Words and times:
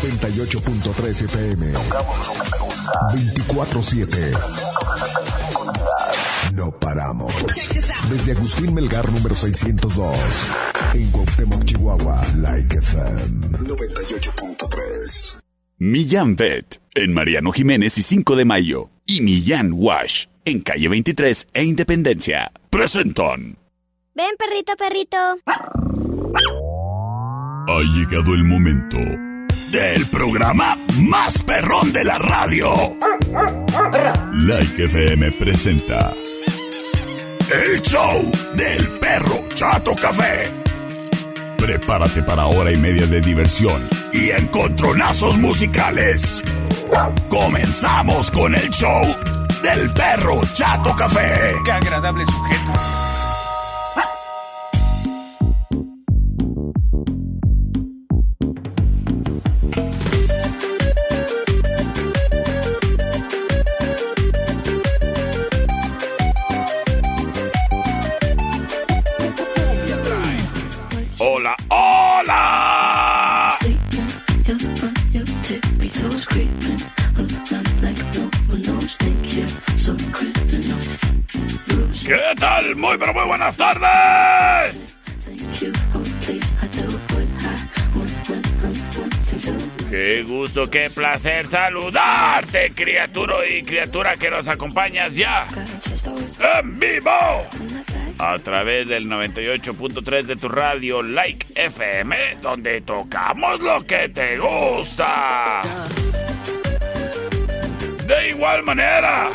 98.3 0.00 1.24
FM. 1.24 1.72
24-7. 3.12 4.32
No 6.54 6.70
paramos. 6.72 7.34
Desde 8.08 8.32
Agustín 8.32 8.72
Melgar 8.72 9.12
número 9.12 9.34
602. 9.34 10.16
En 10.94 11.10
Cuauhtémoc, 11.10 11.64
Chihuahua. 11.66 12.26
Like 12.38 12.78
FM 12.78 13.48
98.3. 13.58 15.40
Millán 15.78 16.34
Vet. 16.36 16.80
En 16.94 17.12
Mariano 17.12 17.52
Jiménez 17.52 17.98
y 17.98 18.02
5 18.02 18.36
de 18.36 18.44
Mayo. 18.46 18.90
Y 19.06 19.20
Millán 19.20 19.72
Wash. 19.74 20.26
En 20.46 20.60
calle 20.60 20.88
23 20.88 21.48
e 21.52 21.64
Independencia. 21.64 22.50
Presentan. 22.70 23.58
Ven, 24.14 24.34
perrito, 24.38 24.72
perrito. 24.76 25.18
Ha 27.68 27.80
llegado 27.94 28.34
el 28.34 28.44
momento 28.44 28.98
del 29.70 30.06
programa 30.06 30.76
más 30.98 31.42
perrón 31.42 31.92
de 31.92 32.04
la 32.04 32.18
radio. 32.18 32.96
Like 34.32 34.84
FM 34.84 35.32
presenta 35.32 36.12
el 37.52 37.82
show 37.82 38.32
del 38.54 38.88
perro 38.98 39.44
Chato 39.54 39.94
Café. 39.94 40.50
Prepárate 41.56 42.22
para 42.22 42.46
hora 42.46 42.70
y 42.72 42.78
media 42.78 43.06
de 43.06 43.20
diversión 43.20 43.80
y 44.12 44.30
encontronazos 44.30 45.36
musicales. 45.38 46.42
Comenzamos 47.28 48.30
con 48.30 48.54
el 48.54 48.70
show 48.70 49.02
del 49.62 49.92
perro 49.92 50.40
Chato 50.54 50.94
Café. 50.96 51.54
Qué 51.64 51.72
agradable 51.72 52.24
sujeto. 52.26 52.72
¿Qué 82.10 82.34
tal? 82.40 82.74
Muy, 82.74 82.98
pero 82.98 83.14
muy 83.14 83.24
buenas 83.24 83.56
tardes. 83.56 84.96
Qué 89.88 90.24
gusto, 90.24 90.68
qué 90.68 90.90
placer 90.90 91.46
saludarte, 91.46 92.72
criatura 92.74 93.46
y 93.46 93.62
criatura 93.62 94.16
que 94.16 94.28
nos 94.28 94.48
acompañas 94.48 95.14
ya 95.14 95.46
en 96.60 96.80
vivo 96.80 97.12
a 98.18 98.38
través 98.40 98.88
del 98.88 99.08
98.3 99.08 100.22
de 100.24 100.34
tu 100.34 100.48
radio 100.48 101.04
Like 101.04 101.46
FM, 101.54 102.16
donde 102.42 102.80
tocamos 102.80 103.60
lo 103.60 103.86
que 103.86 104.08
te 104.08 104.36
gusta. 104.36 105.62
De 108.04 108.30
igual 108.30 108.64
manera. 108.64 109.30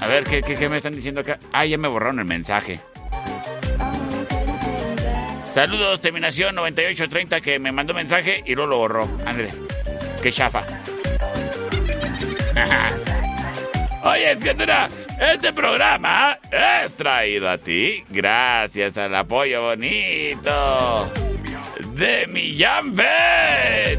a 0.01 0.07
ver, 0.07 0.25
¿qué, 0.25 0.43
qué, 0.43 0.57
qué 0.57 0.69
me 0.69 0.79
están 0.79 0.95
diciendo 0.95 1.21
acá? 1.21 1.39
Ah, 1.53 1.65
ya 1.65 1.79
me 1.79 1.89
borraron 1.89 2.19
el 2.19 2.25
mensaje. 2.25 2.81
Saludos, 5.59 6.01
terminación 6.01 6.55
9830 6.55 7.41
que 7.41 7.59
me 7.59 7.73
mandó 7.73 7.93
mensaje 7.93 8.45
y 8.47 8.55
luego 8.55 8.71
lo 8.71 8.79
borró. 8.79 9.09
Ándale, 9.27 9.51
qué 10.23 10.31
chafa. 10.31 10.63
Oye, 14.05 14.37
criatura, 14.39 14.89
este 15.21 15.53
programa 15.53 16.39
es 16.53 16.95
traído 16.95 17.51
a 17.51 17.59
ti 17.59 18.05
gracias 18.09 18.97
al 18.99 19.13
apoyo 19.17 19.63
bonito 19.63 21.13
de 21.95 22.29
Millán 22.29 22.95
Vet 22.95 23.99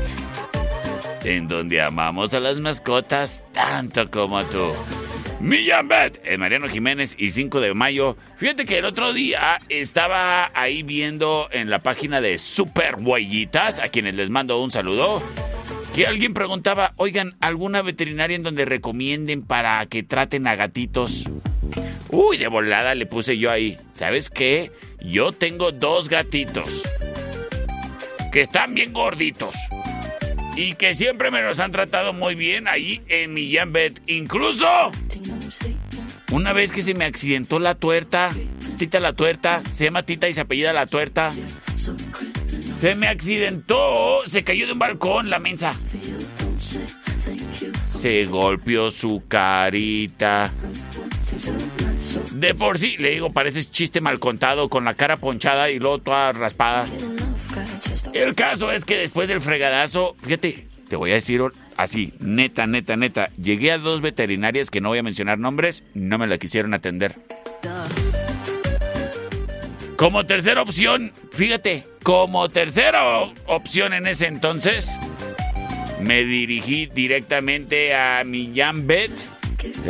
en 1.25 1.49
donde 1.49 1.81
amamos 1.81 2.33
a 2.33 2.39
las 2.39 2.57
mascotas 2.59 3.43
tanto 3.51 4.09
como 4.09 4.41
tú. 4.45 4.73
Millán 5.39 5.87
Bet, 5.87 6.21
en 6.25 6.41
Mariano 6.41 6.67
Jiménez 6.67 7.15
y 7.17 7.29
5 7.29 7.61
de 7.61 7.73
mayo. 7.73 8.17
Fíjate 8.37 8.65
que 8.65 8.77
el 8.77 8.85
otro 8.85 9.13
día 9.13 9.59
estaba 9.69 10.51
ahí 10.53 10.83
viendo 10.83 11.47
en 11.51 11.69
la 11.69 11.79
página 11.79 12.19
de 12.19 12.37
Super 12.37 12.95
Huellitas, 12.99 13.79
a 13.79 13.87
quienes 13.87 14.15
les 14.15 14.29
mando 14.29 14.61
un 14.61 14.71
saludo, 14.71 15.23
que 15.95 16.07
alguien 16.07 16.33
preguntaba, 16.33 16.93
oigan, 16.97 17.35
¿alguna 17.39 17.81
veterinaria 17.81 18.35
en 18.35 18.43
donde 18.43 18.65
recomienden 18.65 19.41
para 19.41 19.85
que 19.85 20.03
traten 20.03 20.45
a 20.45 20.55
gatitos? 20.55 21.23
Uy, 22.09 22.37
de 22.37 22.47
volada 22.47 22.93
le 22.93 23.05
puse 23.05 23.37
yo 23.37 23.49
ahí. 23.49 23.77
¿Sabes 23.93 24.29
qué? 24.29 24.71
Yo 24.99 25.31
tengo 25.31 25.71
dos 25.71 26.09
gatitos 26.09 26.83
que 28.33 28.41
están 28.41 28.73
bien 28.73 28.91
gorditos 28.91 29.55
y 30.55 30.75
que 30.75 30.95
siempre 30.95 31.31
me 31.31 31.41
los 31.41 31.59
han 31.59 31.71
tratado 31.71 32.13
muy 32.13 32.35
bien 32.35 32.67
ahí 32.67 33.01
en 33.07 33.33
mi 33.33 33.51
Jambet. 33.53 34.01
Incluso 34.07 34.67
una 36.31 36.53
vez 36.53 36.71
que 36.71 36.83
se 36.83 36.93
me 36.93 37.05
accidentó 37.05 37.59
la 37.59 37.75
tuerta, 37.75 38.29
Tita 38.77 38.99
la 38.99 39.13
tuerta, 39.13 39.61
se 39.73 39.85
llama 39.85 40.03
Tita 40.03 40.29
y 40.29 40.33
se 40.33 40.41
apellida 40.41 40.71
la 40.71 40.85
tuerta. 40.85 41.33
Se 42.79 42.95
me 42.95 43.07
accidentó, 43.07 44.21
se 44.25 44.43
cayó 44.43 44.67
de 44.67 44.73
un 44.73 44.79
balcón 44.79 45.29
la 45.29 45.39
mensa. 45.39 45.73
Se 47.99 48.25
golpeó 48.25 48.89
su 48.89 49.23
carita. 49.27 50.51
De 52.31 52.55
por 52.55 52.79
sí, 52.79 52.95
le 52.97 53.11
digo, 53.11 53.33
parece 53.33 53.65
chiste 53.65 53.99
mal 53.99 54.19
contado, 54.19 54.69
con 54.69 54.85
la 54.85 54.93
cara 54.93 55.17
ponchada 55.17 55.69
y 55.69 55.79
luego 55.79 55.99
toda 55.99 56.31
raspada. 56.31 56.85
El 58.13 58.35
caso 58.35 58.71
es 58.71 58.85
que 58.85 58.97
después 58.97 59.27
del 59.27 59.41
fregadazo, 59.41 60.15
fíjate, 60.23 60.67
te 60.87 60.95
voy 60.95 61.11
a 61.11 61.15
decir 61.15 61.41
así, 61.77 62.13
neta, 62.19 62.67
neta, 62.67 62.95
neta, 62.95 63.29
llegué 63.37 63.71
a 63.71 63.77
dos 63.77 64.01
veterinarias 64.01 64.69
que 64.69 64.81
no 64.81 64.89
voy 64.89 64.99
a 64.99 65.03
mencionar 65.03 65.37
nombres, 65.37 65.83
no 65.93 66.17
me 66.17 66.27
la 66.27 66.37
quisieron 66.37 66.73
atender. 66.73 67.15
Como 69.95 70.25
tercera 70.25 70.61
opción, 70.61 71.11
fíjate, 71.31 71.83
como 72.03 72.47
tercera 72.49 73.19
opción 73.47 73.93
en 73.93 74.07
ese 74.07 74.27
entonces, 74.27 74.97
me 76.01 76.23
dirigí 76.23 76.85
directamente 76.85 77.93
a 77.93 78.23
mi 78.23 78.53
Bet. 78.83 79.11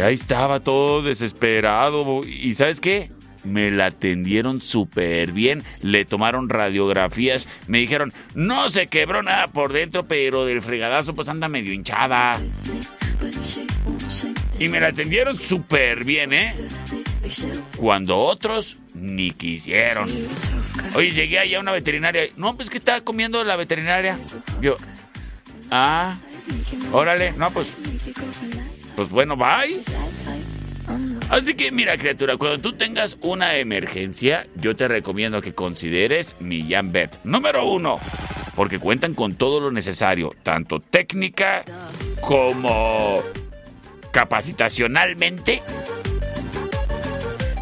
Ahí 0.04 0.16
estaba 0.16 0.60
todo 0.60 1.04
desesperado. 1.04 2.22
¿Y 2.26 2.56
sabes 2.56 2.80
qué? 2.80 3.12
Me 3.44 3.72
la 3.72 3.88
atendieron 3.88 4.62
súper 4.62 5.32
bien, 5.32 5.64
le 5.82 6.06
tomaron 6.06 6.50
radiografías, 6.50 7.48
me 7.68 7.80
dijeron, 7.80 8.14
no 8.36 8.70
se 8.70 8.88
quebró 8.88 9.24
nada 9.24 9.48
por 9.48 9.74
dentro, 9.74 10.06
pero 10.06 10.46
del 10.46 10.62
fregadazo 10.62 11.14
pues 11.14 11.28
anda 11.30 11.48
medio 11.48 11.74
hinchada. 11.74 12.40
Y 14.60 14.68
me 14.68 14.80
la 14.80 14.88
atendieron 14.88 15.38
súper 15.38 16.04
bien, 16.04 16.34
¿eh? 16.34 16.54
Cuando 17.78 18.18
otros 18.18 18.78
ni 18.94 19.32
quisieron. 19.32 20.10
Oye, 20.96 21.12
llegué 21.12 21.40
allá 21.40 21.58
a 21.58 21.62
una 21.62 21.72
veterinaria. 21.72 22.30
No, 22.36 22.56
pues 22.56 22.70
que 22.70 22.78
estaba 22.78 23.02
comiendo 23.02 23.44
la 23.44 23.56
veterinaria. 23.56 24.18
Yo, 24.62 24.78
ah, 25.72 26.18
órale, 26.92 27.32
no, 27.34 27.52
pues, 27.52 27.74
pues 28.96 29.10
bueno, 29.10 29.36
bye. 29.36 29.82
Así 31.30 31.54
que 31.54 31.72
mira, 31.72 31.96
criatura, 31.96 32.38
cuando 32.38 32.60
tú 32.60 32.74
tengas 32.74 33.16
una 33.22 33.58
emergencia, 33.58 34.48
yo 34.56 34.76
te 34.76 34.88
recomiendo 34.88 35.42
que 35.44 35.54
consideres 35.54 36.36
mi 36.40 36.68
Bet. 36.86 37.18
Número 37.24 37.66
uno, 37.66 38.00
porque 38.56 38.80
cuentan 38.80 39.14
con 39.14 39.36
todo 39.36 39.60
lo 39.60 39.70
necesario, 39.70 40.34
tanto 40.42 40.80
técnica 40.80 41.64
como 42.22 43.22
capacitacionalmente, 44.12 45.62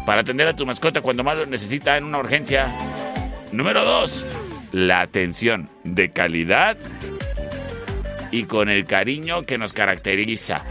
para 0.06 0.22
atender 0.22 0.48
a 0.48 0.56
tu 0.56 0.64
mascota 0.64 1.02
cuando 1.02 1.22
más 1.22 1.36
lo 1.36 1.44
necesita 1.44 1.98
en 1.98 2.04
una 2.04 2.18
urgencia. 2.18 2.72
Número 3.52 3.84
dos, 3.84 4.24
la 4.72 5.02
atención 5.02 5.68
de 5.84 6.10
calidad 6.10 6.78
y 8.30 8.44
con 8.44 8.70
el 8.70 8.86
cariño 8.86 9.42
que 9.42 9.58
nos 9.58 9.74
caracteriza, 9.74 10.64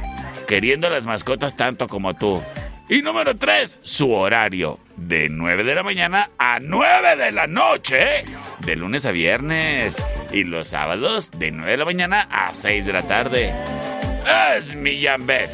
queriendo 0.48 0.90
las 0.90 1.06
mascotas 1.06 1.56
tanto 1.56 1.88
como 1.88 2.16
tú. 2.16 2.42
Y 2.90 3.02
número 3.02 3.36
3, 3.36 3.80
su 3.82 4.12
horario, 4.14 4.80
de 4.96 5.28
9 5.30 5.66
de 5.66 5.76
la 5.76 5.84
mañana 5.84 6.30
a 6.38 6.60
9 6.62 7.18
de 7.18 7.32
la 7.34 7.46
noche, 7.46 8.24
de 8.60 8.76
lunes 8.78 9.06
a 9.06 9.12
viernes. 9.12 10.02
Y 10.32 10.46
los 10.46 10.70
sábados, 10.70 11.32
de 11.32 11.52
9 11.52 11.72
de 11.72 11.78
la 11.78 11.86
mañana 11.86 12.28
a 12.32 12.54
6 12.54 12.86
de 12.86 12.94
la 12.94 13.04
tarde. 13.04 13.54
Es 14.56 14.74
mi 14.76 15.06
Bet, 15.20 15.50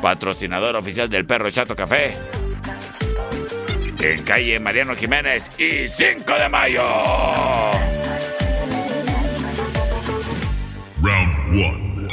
patrocinador 0.00 0.76
oficial 0.76 1.10
del 1.10 1.26
Perro 1.26 1.50
Chato 1.50 1.74
Café. 1.74 2.14
En 4.00 4.22
calle 4.22 4.60
Mariano 4.60 4.94
Jiménez 4.94 5.50
y 5.58 5.88
5 5.88 6.32
de 6.32 6.48
mayo. 6.48 6.84
Round 11.02 11.34
1. 11.50 12.08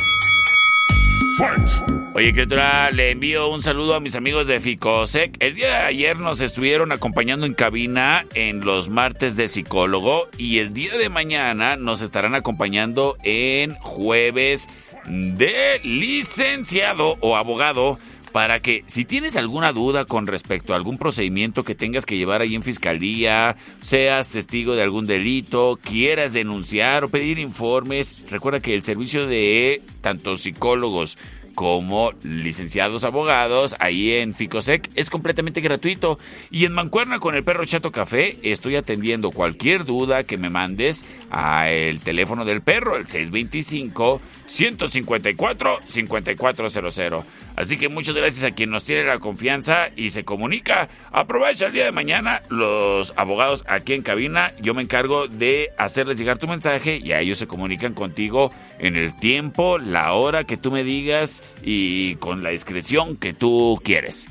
Fight! 1.37 1.92
Oye, 2.15 2.31
criatura, 2.31 2.91
le 2.91 3.09
envío 3.09 3.49
un 3.49 3.63
saludo 3.63 3.95
a 3.95 3.99
mis 3.99 4.13
amigos 4.13 4.45
de 4.45 4.59
Ficosec. 4.59 5.35
El 5.39 5.55
día 5.55 5.67
de 5.69 5.77
ayer 5.77 6.19
nos 6.19 6.41
estuvieron 6.41 6.91
acompañando 6.91 7.47
en 7.47 7.55
cabina 7.55 8.27
en 8.35 8.63
los 8.63 8.87
martes 8.87 9.35
de 9.35 9.47
psicólogo 9.47 10.27
y 10.37 10.59
el 10.59 10.75
día 10.75 10.95
de 10.95 11.09
mañana 11.09 11.75
nos 11.75 12.03
estarán 12.03 12.35
acompañando 12.35 13.17
en 13.23 13.73
jueves 13.77 14.67
de 15.07 15.81
licenciado 15.83 17.17
o 17.19 17.35
abogado 17.35 17.97
para 18.31 18.59
que 18.61 18.83
si 18.85 19.05
tienes 19.05 19.35
alguna 19.35 19.73
duda 19.73 20.05
con 20.05 20.27
respecto 20.27 20.73
a 20.73 20.75
algún 20.75 20.99
procedimiento 20.99 21.63
que 21.63 21.73
tengas 21.73 22.05
que 22.05 22.17
llevar 22.17 22.41
ahí 22.41 22.53
en 22.53 22.63
fiscalía, 22.63 23.55
seas 23.79 24.29
testigo 24.29 24.75
de 24.75 24.83
algún 24.83 25.07
delito, 25.07 25.79
quieras 25.81 26.31
denunciar 26.31 27.03
o 27.03 27.09
pedir 27.09 27.39
informes, 27.39 28.29
recuerda 28.29 28.59
que 28.59 28.75
el 28.75 28.83
servicio 28.83 29.25
de 29.27 29.81
tanto 30.01 30.35
psicólogos 30.35 31.17
como 31.53 32.13
licenciados 32.23 33.03
abogados 33.03 33.75
ahí 33.79 34.13
en 34.13 34.33
Ficosec. 34.33 34.89
Es 34.95 35.09
completamente 35.09 35.61
gratuito. 35.61 36.17
Y 36.51 36.65
en 36.65 36.73
Mancuerna 36.73 37.19
con 37.19 37.35
el 37.35 37.43
perro 37.43 37.65
Chato 37.65 37.91
Café 37.91 38.37
estoy 38.43 38.75
atendiendo 38.75 39.31
cualquier 39.31 39.85
duda 39.85 40.23
que 40.23 40.37
me 40.37 40.49
mandes 40.49 41.05
a 41.31 41.69
el 41.69 42.01
teléfono 42.01 42.45
del 42.45 42.61
perro, 42.61 42.95
el 42.95 43.07
625 43.07 44.21
154 44.53 45.79
5400. 45.87 47.25
Así 47.55 47.77
que 47.77 47.89
muchas 47.89 48.15
gracias 48.15 48.43
a 48.43 48.51
quien 48.51 48.69
nos 48.69 48.83
tiene 48.83 49.03
la 49.03 49.17
confianza 49.17 49.89
y 49.95 50.11
se 50.11 50.23
comunica. 50.23 50.89
Aprovecha 51.11 51.67
el 51.67 51.73
día 51.73 51.85
de 51.85 51.91
mañana 51.91 52.43
los 52.49 53.13
abogados 53.15 53.63
aquí 53.67 53.93
en 53.93 54.03
cabina. 54.03 54.53
Yo 54.61 54.75
me 54.75 54.83
encargo 54.83 55.27
de 55.27 55.71
hacerles 55.79 56.19
llegar 56.19 56.37
tu 56.37 56.47
mensaje 56.47 56.97
y 56.97 57.13
a 57.13 57.19
ellos 57.19 57.39
se 57.39 57.47
comunican 57.47 57.95
contigo 57.95 58.51
en 58.77 58.95
el 58.95 59.15
tiempo, 59.17 59.79
la 59.79 60.13
hora 60.13 60.43
que 60.43 60.57
tú 60.57 60.69
me 60.69 60.83
digas 60.83 61.41
y 61.63 62.15
con 62.15 62.43
la 62.43 62.51
discreción 62.51 63.17
que 63.17 63.33
tú 63.33 63.81
quieres. 63.83 64.27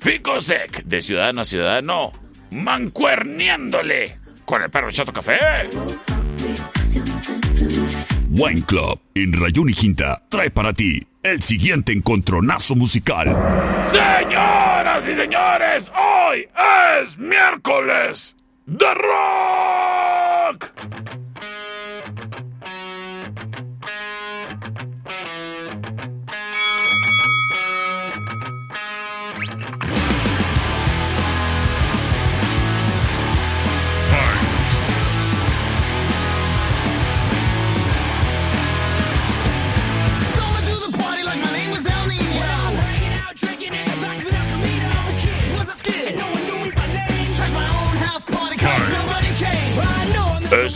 Ficosec, 0.00 0.84
de 0.84 1.02
ciudadano 1.02 1.42
a 1.42 1.44
ciudadano, 1.44 2.12
mancuerniándole 2.50 4.16
con 4.46 4.62
el 4.62 4.70
perro 4.70 4.90
Chato 4.90 5.12
Café. 5.12 5.38
Wine 8.32 8.62
Club 8.62 9.00
en 9.16 9.32
Rayón 9.32 9.70
y 9.70 9.74
Quinta 9.74 10.22
trae 10.28 10.52
para 10.52 10.72
ti 10.72 11.04
el 11.24 11.42
siguiente 11.42 11.92
encontronazo 11.92 12.76
musical. 12.76 13.26
Señoras 13.90 15.08
y 15.08 15.14
señores, 15.16 15.90
hoy 15.90 16.46
es 17.02 17.18
miércoles 17.18 18.36
de 18.66 18.94
rock. 18.94 20.29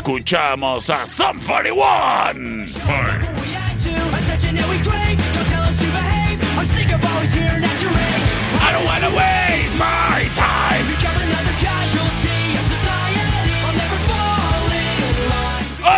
Escuchamos 0.04 0.90
a 0.90 1.06
Sum 1.06 1.40
41. 1.40 2.66
I 8.60 8.72
don't 8.72 8.84
wanna 8.84 9.08
waste 9.16 9.74
my 9.78 10.28
time. 10.36 10.84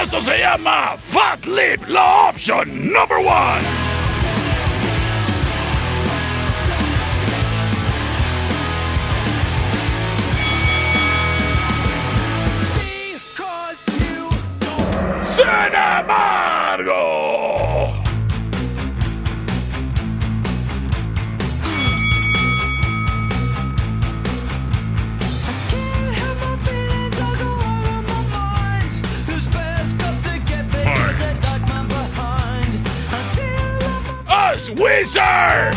Esto 0.03 0.21
se 0.21 0.39
llama 0.39 0.97
Fat 0.99 1.45
Lip, 1.45 1.81
la 1.89 2.29
option 2.29 2.93
number 2.93 3.19
one. 3.19 3.76
Wizard! 35.17 35.75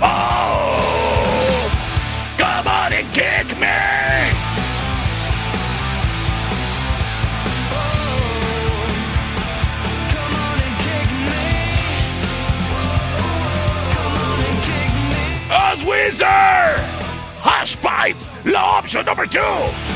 Oh! 0.00 1.68
Come 2.38 2.66
on 2.66 2.92
and 2.94 3.12
kick 3.12 3.58
me! 3.60 3.66
Wizard! 15.86 16.80
Hush 17.40 17.76
Pipe, 17.82 18.16
la 18.46 18.78
option 18.78 19.04
number 19.04 19.26
two! 19.26 19.87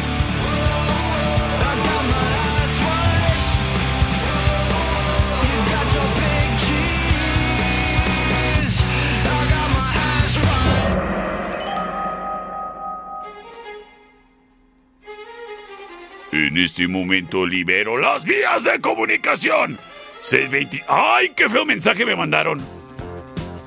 En 16.53 16.59
este 16.59 16.87
momento 16.87 17.47
libero 17.47 17.97
las 17.97 18.25
vías 18.25 18.65
de 18.65 18.79
comunicación. 18.79 19.81
620. 20.19 20.85
¡Ay, 20.87 21.31
qué 21.35 21.49
feo 21.49 21.65
mensaje 21.65 22.05
me 22.05 22.15
mandaron! 22.15 22.61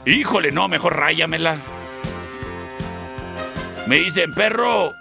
Híjole, 0.05 0.51
no, 0.51 0.67
mejor 0.67 0.95
ráyamela. 0.95 1.57
Me 3.87 3.97
dicen, 3.97 4.35
perro, 4.35 4.91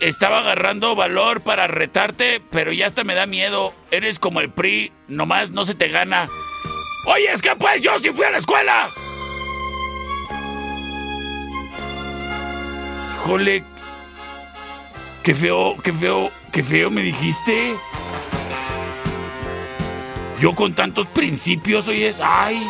estaba 0.00 0.40
agarrando 0.40 0.96
valor 0.96 1.42
para 1.42 1.68
retarte, 1.68 2.42
pero 2.50 2.72
ya 2.72 2.88
hasta 2.88 3.04
me 3.04 3.14
da 3.14 3.26
miedo. 3.26 3.72
Eres 3.92 4.18
como 4.18 4.40
el 4.40 4.50
PRI, 4.50 4.90
nomás 5.06 5.52
no 5.52 5.64
se 5.64 5.76
te 5.76 5.90
gana. 5.90 6.28
Oye, 7.06 7.30
es 7.32 7.40
que 7.40 7.54
pues 7.54 7.84
yo 7.84 7.96
sí 8.00 8.10
fui 8.10 8.24
a 8.24 8.30
la 8.30 8.38
escuela. 8.38 8.90
Híjole, 13.14 13.62
qué 15.30 15.34
feo, 15.36 15.76
qué 15.84 15.92
feo, 15.92 16.30
qué 16.50 16.64
feo 16.64 16.90
me 16.90 17.02
dijiste. 17.02 17.76
Yo 20.40 20.52
con 20.56 20.74
tantos 20.74 21.06
principios, 21.06 21.86
hoy 21.86 22.02
es. 22.02 22.18
¡Ay! 22.20 22.68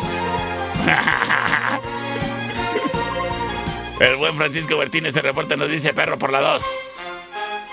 El 3.99 4.17
buen 4.17 4.35
Francisco 4.35 4.77
Bertínez 4.77 5.15
se 5.15 5.23
reporta 5.23 5.55
nos 5.55 5.71
dice 5.71 5.91
perro 5.95 6.19
por 6.19 6.31
la 6.31 6.41
2. 6.41 6.63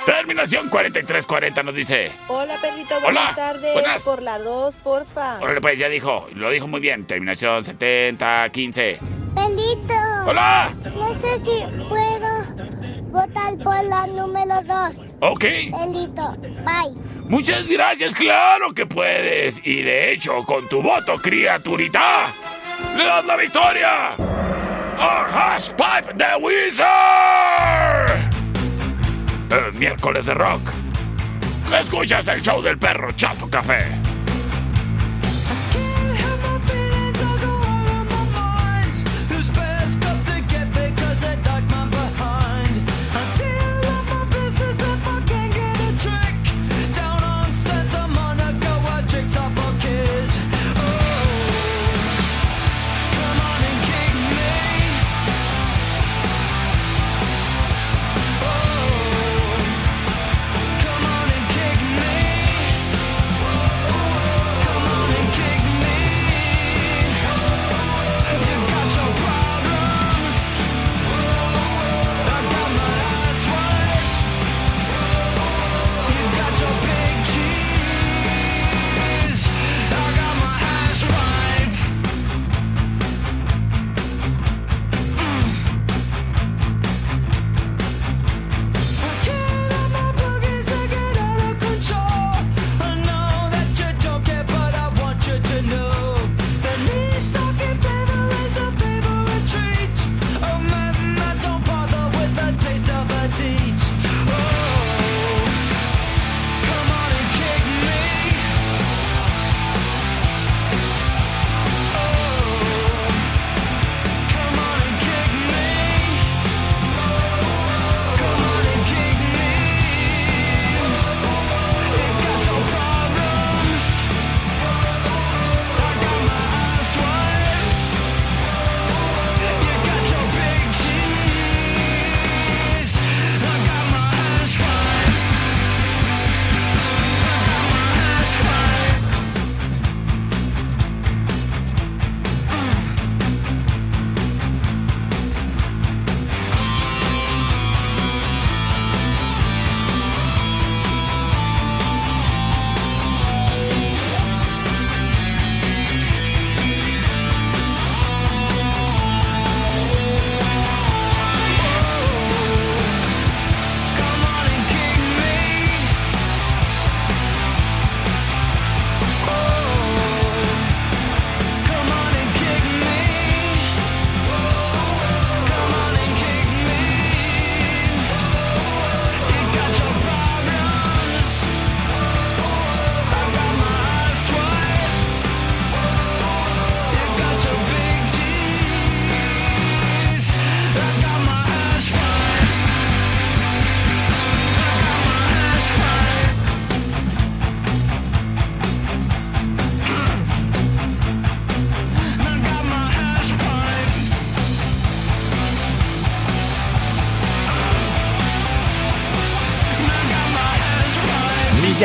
Terminación 0.06 0.70
4340 0.70 1.62
nos 1.64 1.74
dice. 1.74 2.10
Hola, 2.28 2.56
perrito, 2.56 2.98
buenas 3.02 3.36
tardes. 3.36 4.02
Por 4.02 4.22
la 4.22 4.38
2, 4.38 4.74
porfa. 4.76 5.38
Órale, 5.42 5.60
pues 5.60 5.78
ya 5.78 5.90
dijo, 5.90 6.28
lo 6.32 6.48
dijo 6.48 6.66
muy 6.66 6.80
bien. 6.80 7.04
Terminación 7.04 7.62
7015. 7.62 9.00
Pelito. 9.34 9.94
Hola. 10.24 10.72
No 10.94 11.12
sé 11.20 11.36
si 11.44 11.62
puedo 11.90 12.17
votar 13.08 13.56
por 13.58 13.84
la 13.84 14.06
número 14.06 14.62
2. 14.62 14.96
Ok. 15.20 15.40
Pelito, 15.40 16.36
bye. 16.64 16.94
Muchas 17.28 17.66
gracias, 17.66 18.14
claro 18.14 18.72
que 18.72 18.86
puedes. 18.86 19.60
Y 19.64 19.82
de 19.82 20.12
hecho, 20.12 20.44
con 20.44 20.66
tu 20.68 20.80
voto, 20.82 21.16
criaturita, 21.18 22.32
le 22.96 23.04
das 23.04 23.24
la 23.26 23.36
victoria 23.36 24.14
a 24.98 25.26
Hashpipe 25.28 26.14
the 26.16 26.36
Wizard. 26.40 26.88
El 29.50 29.72
miércoles 29.74 30.26
de 30.26 30.34
rock. 30.34 30.62
Escuchas 31.80 32.28
el 32.28 32.40
show 32.40 32.62
del 32.62 32.78
perro 32.78 33.12
Chato 33.12 33.48
Café. 33.48 33.84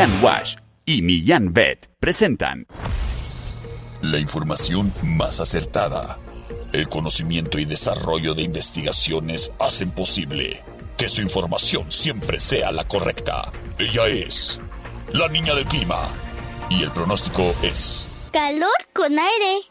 Millán 0.04 0.22
Wash 0.22 0.56
y 0.86 1.02
Millán 1.02 1.54
Vet 1.54 1.90
presentan 1.98 2.68
la 4.02 4.20
información 4.20 4.92
más 5.02 5.40
acertada. 5.40 6.18
El 6.74 6.90
conocimiento 6.90 7.58
y 7.58 7.64
desarrollo 7.64 8.34
de 8.34 8.42
investigaciones 8.42 9.54
hacen 9.62 9.92
posible 9.92 10.62
que 10.98 11.08
su 11.08 11.22
información 11.22 11.90
siempre 11.90 12.42
sea 12.42 12.74
la 12.74 12.86
correcta. 12.86 13.50
Ella 13.80 14.08
es 14.08 14.60
la 15.14 15.30
niña 15.30 15.56
del 15.56 15.68
clima 15.68 16.10
y 16.70 16.84
el 16.84 16.92
pronóstico 16.92 17.56
es 17.62 18.06
calor 18.34 18.76
con 18.92 19.18
aire. 19.18 19.62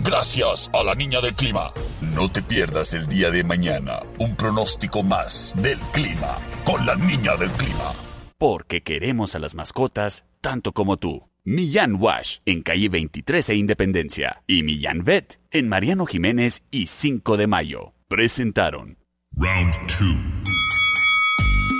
Gracias 0.00 0.70
a 0.72 0.82
la 0.82 0.94
niña 0.94 1.20
del 1.20 1.34
clima. 1.34 1.70
No 2.00 2.30
te 2.30 2.40
pierdas 2.40 2.94
el 2.94 3.06
día 3.08 3.30
de 3.30 3.44
mañana 3.44 4.00
un 4.18 4.36
pronóstico 4.36 5.02
más 5.02 5.52
del 5.58 5.78
clima 5.92 6.38
con 6.64 6.86
la 6.86 6.94
niña 6.94 7.36
del 7.36 7.50
clima 7.50 7.92
porque 8.40 8.82
queremos 8.82 9.34
a 9.34 9.38
las 9.38 9.54
mascotas 9.54 10.24
tanto 10.40 10.72
como 10.72 10.96
tú. 10.96 11.28
Millán 11.44 11.96
Wash 12.00 12.38
en 12.46 12.62
calle 12.62 12.88
23 12.88 13.50
e 13.50 13.54
Independencia 13.54 14.42
y 14.46 14.62
Millán 14.62 15.04
Vet 15.04 15.38
en 15.50 15.68
Mariano 15.68 16.06
Jiménez 16.06 16.62
y 16.70 16.86
5 16.86 17.36
de 17.36 17.46
Mayo. 17.46 17.92
Presentaron 18.08 18.96
Round 19.36 19.74
2. 19.76 19.98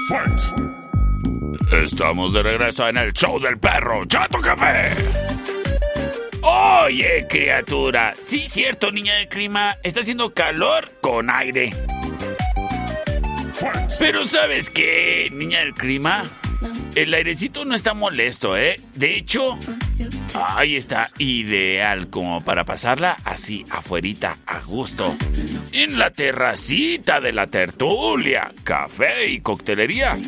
Fight. 0.09 0.41
Estamos 1.83 2.35
de 2.35 2.43
regreso 2.43 2.87
en 2.91 2.99
el 2.99 3.15
show 3.15 3.41
del 3.41 3.59
perro 3.59 4.05
Chato 4.05 4.39
Café. 4.43 4.91
Oye, 6.43 7.27
criatura. 7.27 8.13
Sí, 8.23 8.47
cierto, 8.49 8.93
niña 8.93 9.15
del 9.15 9.29
clima. 9.29 9.79
Está 9.83 10.01
haciendo 10.03 10.35
calor 10.35 10.91
con 11.01 11.31
aire. 11.31 11.73
Pero 13.99 14.27
¿sabes 14.27 14.69
qué, 14.69 15.31
niña 15.33 15.61
del 15.61 15.73
clima? 15.73 16.25
El 16.95 17.15
airecito 17.15 17.65
no 17.65 17.75
está 17.75 17.95
molesto, 17.95 18.57
¿eh? 18.57 18.81
De 18.95 19.17
hecho, 19.17 19.59
ahí 20.35 20.77
está 20.77 21.11
ideal 21.19 22.09
como 22.11 22.45
para 22.45 22.65
pasarla 22.65 23.17
así 23.25 23.65
afuerita 23.71 24.39
a 24.47 24.61
gusto. 24.61 25.17
En 25.73 25.99
la 25.99 26.11
terracita 26.11 27.21
de 27.21 27.33
la 27.33 27.47
tertulia, 27.47 28.53
café 28.65 29.29
y 29.29 29.41
coctelería, 29.41 30.19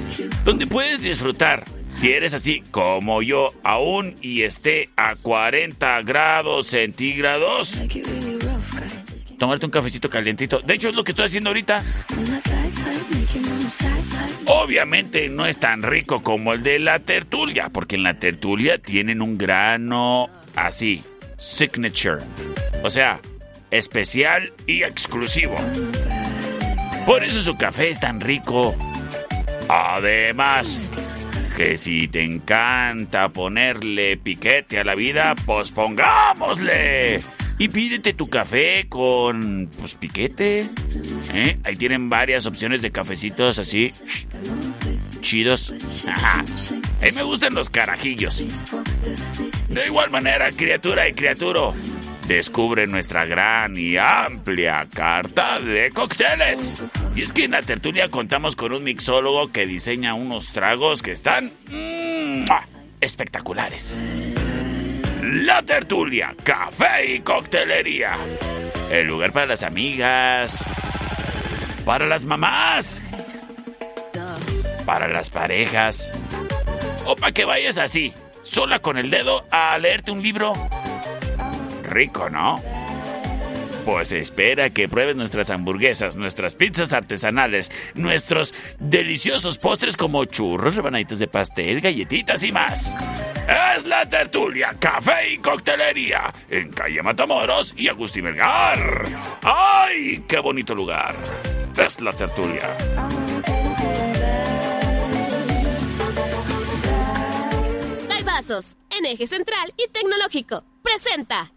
donde 0.44 0.66
puedes 0.66 1.02
disfrutar 1.02 1.64
Si 1.90 2.10
eres 2.10 2.32
así 2.32 2.62
como 2.70 3.20
yo 3.20 3.52
aún 3.62 4.16
y 4.22 4.42
esté 4.42 4.88
a 4.96 5.14
40 5.14 6.02
grados 6.02 6.68
centígrados, 6.68 7.78
tomarte 9.38 9.66
un 9.66 9.72
cafecito 9.72 10.08
calientito. 10.08 10.60
De 10.60 10.72
hecho, 10.74 10.88
es 10.88 10.94
lo 10.94 11.04
que 11.04 11.12
estoy 11.12 11.26
haciendo 11.26 11.50
ahorita. 11.50 11.82
Obviamente 14.46 15.28
no 15.28 15.46
es 15.46 15.58
tan 15.58 15.82
rico 15.82 16.22
como 16.22 16.52
el 16.52 16.62
de 16.62 16.78
la 16.78 16.98
tertulia, 16.98 17.70
porque 17.70 17.96
en 17.96 18.02
la 18.02 18.18
tertulia 18.18 18.78
tienen 18.78 19.22
un 19.22 19.38
grano 19.38 20.28
así, 20.56 21.02
signature. 21.38 22.22
O 22.82 22.90
sea, 22.90 23.20
especial 23.70 24.52
y 24.66 24.82
exclusivo. 24.82 25.56
Por 27.06 27.24
eso 27.24 27.40
su 27.42 27.56
café 27.56 27.90
es 27.90 28.00
tan 28.00 28.20
rico. 28.20 28.74
Además, 29.68 30.78
que 31.56 31.76
si 31.76 32.08
te 32.08 32.22
encanta 32.22 33.28
ponerle 33.28 34.16
piquete 34.16 34.78
a 34.78 34.84
la 34.84 34.94
vida, 34.94 35.34
pues 35.46 35.70
pongámosle. 35.70 37.20
Y 37.58 37.68
pídete 37.68 38.12
tu 38.14 38.28
café 38.28 38.86
con, 38.88 39.70
pues, 39.78 39.94
piquete. 39.94 40.68
¿Eh? 41.34 41.58
Ahí 41.64 41.76
tienen 41.76 42.10
varias 42.10 42.46
opciones 42.46 42.82
de 42.82 42.90
cafecitos 42.90 43.58
así, 43.58 43.92
chidos. 45.20 45.72
Ajá. 46.08 46.44
A 47.00 47.14
me 47.14 47.22
gustan 47.22 47.54
los 47.54 47.70
carajillos. 47.70 48.44
De 49.68 49.86
igual 49.86 50.10
manera, 50.10 50.50
criatura 50.50 51.08
y 51.08 51.14
criaturo, 51.14 51.74
descubre 52.28 52.86
nuestra 52.86 53.24
gran 53.24 53.76
y 53.76 53.96
amplia 53.96 54.86
carta 54.92 55.60
de 55.60 55.90
cócteles. 55.90 56.82
Y 57.14 57.22
es 57.22 57.32
que 57.32 57.44
en 57.44 57.52
la 57.52 57.62
tertulia 57.62 58.08
contamos 58.08 58.56
con 58.56 58.72
un 58.72 58.84
mixólogo 58.84 59.50
que 59.50 59.66
diseña 59.66 60.14
unos 60.14 60.52
tragos 60.52 61.02
que 61.02 61.12
están 61.12 61.50
mm, 61.68 62.44
espectaculares. 63.00 63.96
La 65.22 65.62
tertulia, 65.62 66.34
café 66.42 67.14
y 67.14 67.20
coctelería. 67.20 68.16
El 68.90 69.06
lugar 69.06 69.30
para 69.30 69.46
las 69.46 69.62
amigas, 69.62 70.64
para 71.84 72.06
las 72.06 72.24
mamás, 72.24 73.00
para 74.84 75.06
las 75.06 75.30
parejas, 75.30 76.10
o 77.06 77.14
para 77.14 77.30
que 77.30 77.44
vayas 77.44 77.78
así, 77.78 78.12
sola 78.42 78.80
con 78.80 78.98
el 78.98 79.10
dedo, 79.10 79.46
a 79.52 79.78
leerte 79.78 80.10
un 80.10 80.22
libro. 80.22 80.54
Rico, 81.84 82.28
¿no? 82.28 82.60
Pues 83.84 84.12
espera 84.12 84.70
que 84.70 84.88
pruebes 84.88 85.16
nuestras 85.16 85.50
hamburguesas, 85.50 86.16
nuestras 86.16 86.54
pizzas 86.54 86.92
artesanales, 86.92 87.70
nuestros 87.94 88.54
deliciosos 88.78 89.58
postres 89.58 89.96
como 89.96 90.24
churros, 90.24 90.76
rebanaditos 90.76 91.18
de 91.18 91.26
pastel, 91.26 91.80
galletitas 91.80 92.44
y 92.44 92.52
más. 92.52 92.94
Es 93.76 93.84
la 93.84 94.08
tertulia, 94.08 94.76
café 94.78 95.32
y 95.32 95.38
coctelería 95.38 96.32
en 96.48 96.70
calle 96.70 97.02
Matamoros 97.02 97.74
y 97.76 97.88
Agustín 97.88 98.24
Vergar. 98.24 98.78
¡Ay, 99.42 100.24
qué 100.28 100.38
bonito 100.38 100.74
lugar! 100.74 101.14
Es 101.76 102.00
la 102.00 102.12
tertulia. 102.12 102.68
Vasos, 108.32 108.78
en 108.98 109.04
eje 109.04 109.26
central 109.26 109.74
y 109.76 109.90
tecnológico. 109.92 110.64
Presenta. 110.82 111.52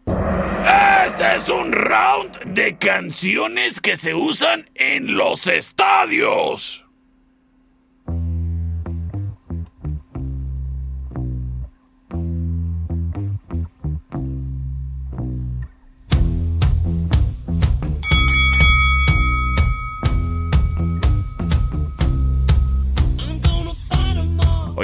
Este 0.65 1.35
es 1.35 1.47
un 1.47 1.71
round 1.71 2.39
de 2.45 2.75
canciones 2.77 3.79
que 3.81 3.95
se 3.95 4.15
usan 4.15 4.67
en 4.73 5.15
los 5.15 5.45
estadios. 5.45 6.84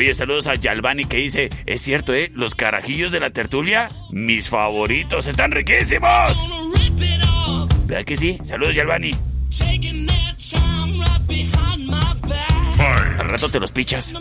Oye, 0.02 0.16
saludos 0.16 0.48
a 0.48 0.56
Yalvani 0.56 1.06
que 1.06 1.18
dice, 1.18 1.52
es 1.68 1.84
cierto, 1.84 2.16
¿eh? 2.16 2.32
Los 2.34 2.56
carajillos 2.56 3.12
de 3.12 3.20
la 3.20 3.30
tertulia, 3.30 3.88
mis 4.10 4.50
favoritos, 4.50 5.28
están 5.28 5.52
riquísimos. 5.52 6.50
¿Verdad 7.86 8.04
que 8.04 8.18
sí? 8.18 8.40
Saludos, 8.44 8.74
Yalvani. 8.74 9.12
Al 13.20 13.30
rato 13.30 13.52
te 13.52 13.60
los 13.60 13.72
pichas. 13.72 14.12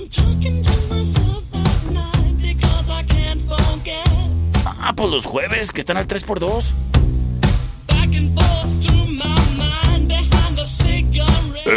Ah, 4.67 4.93
pues 4.95 5.09
los 5.09 5.25
jueves, 5.25 5.73
que 5.73 5.81
están 5.81 5.97
al 5.97 6.07
3x2. 6.07 6.63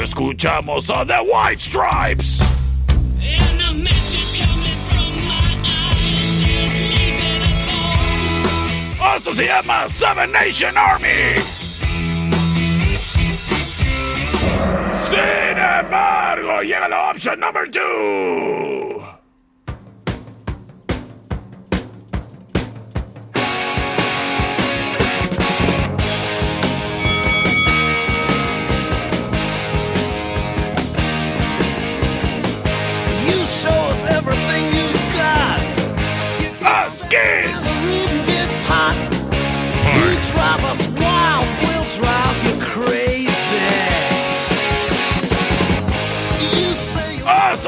Escuchamos 0.03 0.89
a 0.89 1.05
The 1.05 1.21
White 1.21 1.61
Stripes. 1.61 2.42
Esto 9.23 9.36
se 9.36 9.45
llama 9.45 9.88
Seven 9.88 10.33
Nation 10.33 10.77
Army. 10.77 11.07
Sin 15.07 15.57
embargo, 15.57 16.62
llega 16.62 16.89
la 16.89 17.09
opción 17.09 17.39
number 17.39 17.71
2. 17.71 18.52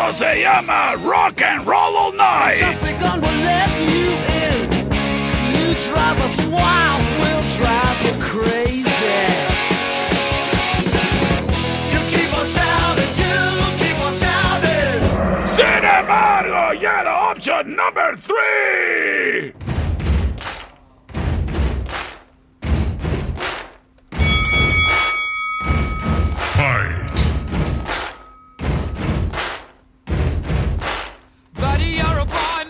Esto 0.08 0.24
se 0.24 0.44
llama 0.44 0.96
Rock 1.04 1.42
and 1.42 1.66
Roll 1.66 1.98
All 1.98 2.12
Night. 2.14 2.60
just 2.60 2.82
begun, 2.82 3.22
we'll 3.22 3.44
let 3.44 3.70
you 3.90 4.12
in. 4.12 4.56
You 5.58 5.76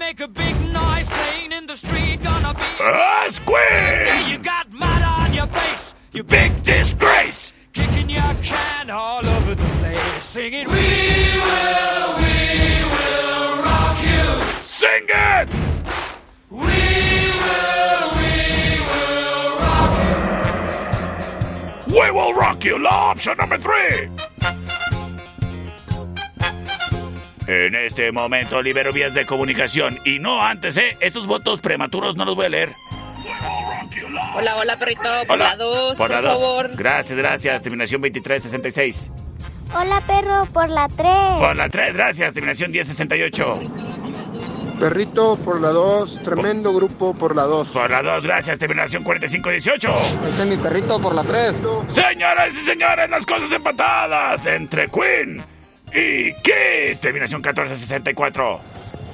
make 0.05 0.21
a 0.21 0.27
big 0.27 0.55
noise 0.71 1.07
playing 1.09 1.51
in 1.51 1.65
the 1.65 1.75
street. 1.75 2.21
Gonna 2.21 2.53
be. 2.53 2.61
Us 2.79 3.39
You 3.39 3.45
Queen. 3.49 4.41
got 4.43 4.65
mud 4.71 5.01
on 5.01 5.33
your 5.33 5.47
face. 5.47 5.95
You 6.13 6.23
Big 6.23 6.51
disgrace. 6.63 7.51
kicking 7.73 8.09
your 8.09 8.33
can 8.43 8.89
all 8.91 9.25
over 9.35 9.55
the 9.55 9.69
place. 9.79 10.23
Singing, 10.23 10.67
We 10.75 10.85
will, 11.47 12.07
we 12.21 12.37
will 12.95 13.49
rock 13.69 13.97
you. 14.09 14.25
Sing 14.79 15.05
it. 15.09 15.47
We 16.63 16.79
will, 17.43 18.05
we 18.19 18.33
will 18.91 19.49
rock 19.65 19.93
you. 20.07 20.17
We 21.99 22.05
will 22.17 22.33
rock 22.43 22.59
you. 22.63 22.75
La 22.87 22.95
option 23.11 23.35
number 23.41 23.57
three. 23.57 23.95
En 27.47 27.75
este 27.75 28.11
momento 28.11 28.61
libero 28.61 28.91
vías 28.91 29.13
de 29.13 29.25
comunicación 29.25 29.99
y 30.03 30.17
no 30.17 30.43
antes, 30.43 30.77
¿eh? 30.77 30.97
Estos 30.99 31.27
votos 31.27 31.61
prematuros 31.61 32.15
no 32.15 32.25
los 32.25 32.35
voy 32.35 32.47
a 32.47 32.49
leer. 32.49 32.69
Hola, 34.35 34.55
hola, 34.57 34.77
perrito. 34.79 35.09
Por 35.27 35.37
la 35.37 35.55
2, 35.55 35.97
por, 35.97 36.09
la 36.09 36.21
dos. 36.21 36.39
favor. 36.39 36.71
Gracias, 36.75 37.17
gracias. 37.17 37.61
Terminación 37.61 38.01
2366. 38.01 39.09
Hola 39.73 40.01
perro, 40.07 40.45
por 40.53 40.69
la 40.69 40.87
3. 40.87 41.07
Por 41.39 41.55
la 41.55 41.69
3, 41.69 41.93
gracias. 41.93 42.33
Terminación 42.33 42.71
1068. 42.71 43.59
Perrito 44.79 45.37
por 45.37 45.61
la 45.61 45.69
2, 45.69 46.23
tremendo 46.23 46.73
grupo 46.73 47.13
por 47.13 47.35
la 47.35 47.43
2. 47.43 47.69
Por 47.69 47.91
la 47.91 48.01
2, 48.01 48.23
gracias. 48.23 48.59
Terminación 48.59 49.03
4518. 49.03 49.95
Ese 50.29 50.41
es 50.41 50.47
mi 50.47 50.57
perrito 50.57 50.99
por 50.99 51.13
la 51.13 51.23
3. 51.23 51.61
Señoras 51.87 52.53
y 52.55 52.65
señores, 52.65 53.09
las 53.09 53.25
cosas 53.25 53.51
empatadas 53.51 54.45
entre 54.47 54.87
Queen 54.87 55.54
y 55.93 56.33
Kiss. 56.41 56.99
Terminación 56.99 57.41
1464. 57.41 58.59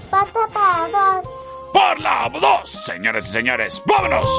Pata 0.10 0.48
para 0.54 0.88
dos. 0.88 1.42
Por 1.74 2.00
la 2.02 2.30
2, 2.30 2.70
señores 2.70 3.26
y 3.30 3.32
señores, 3.32 3.82
vámonos 3.86 4.30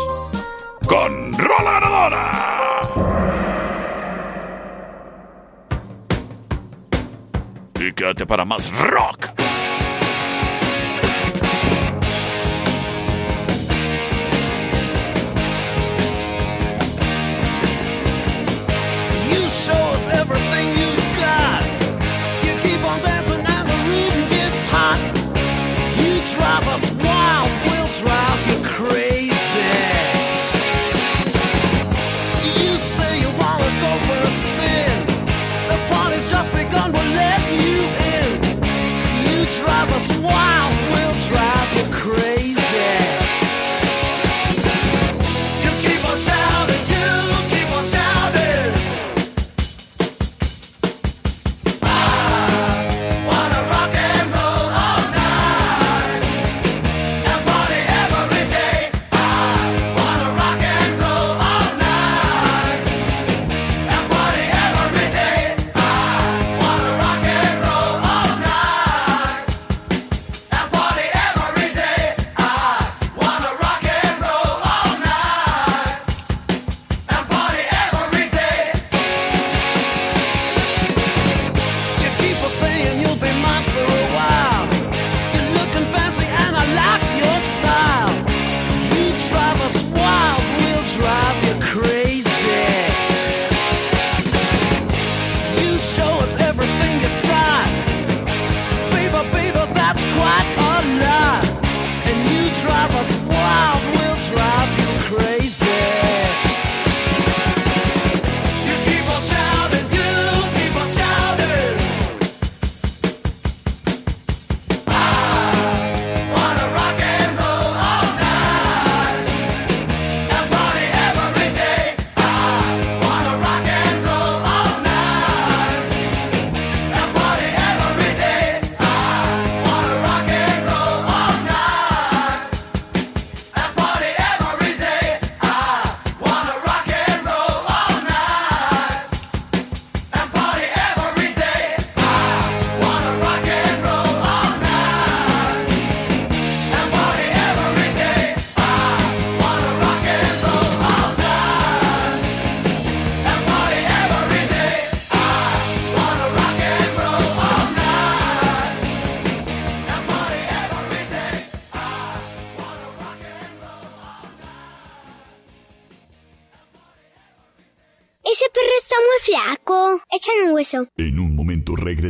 con 0.86 1.32
Rola 1.38 1.80
Ganadora. 1.80 2.30
Y 7.80 7.92
quédate 7.92 8.26
para 8.26 8.44
más 8.44 8.70
rock. 8.78 9.30
You 19.30 19.48
show 19.48 19.72
us 19.94 20.06
everything 20.08 20.78
you've 20.78 20.91
drive 26.34 26.66
us 26.68 26.90
wild, 26.92 27.50
we'll 27.64 27.92
drive 28.00 28.40
you 28.48 28.58
crazy. 28.64 29.32
You 32.62 32.76
say 32.78 33.20
you 33.20 33.30
wanna 33.42 33.70
go 33.84 33.92
for 34.06 34.20
a 34.28 34.32
spin. 34.40 35.06
The 35.68 35.78
party's 35.90 36.30
just 36.30 36.50
begun, 36.52 36.92
we'll 36.92 37.12
let 37.22 37.40
you 37.64 37.78
in. 38.14 38.28
You 39.28 39.38
drive 39.60 39.90
us 39.98 40.08
wild, 40.18 40.74
we'll 40.92 41.16
drive 41.28 41.61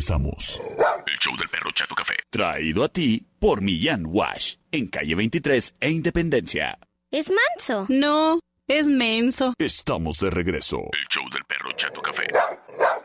regresamos. 0.02 0.60
El 1.06 1.18
show 1.18 1.36
del 1.36 1.48
perro 1.48 1.70
Chato 1.72 1.94
Café. 1.94 2.14
Traído 2.30 2.84
a 2.84 2.88
ti 2.88 3.26
por 3.38 3.62
Millán 3.62 4.04
Wash. 4.06 4.56
En 4.72 4.88
calle 4.88 5.14
23 5.14 5.76
e 5.80 5.90
Independencia. 5.90 6.78
Es 7.10 7.30
manso. 7.30 7.86
No, 7.88 8.40
es 8.68 8.86
menso. 8.86 9.54
Estamos 9.58 10.18
de 10.18 10.30
regreso. 10.30 10.78
El 10.92 11.06
show 11.08 11.24
del 11.32 11.44
perro 11.44 11.70
Chato 11.76 12.00
Café. 12.00 12.24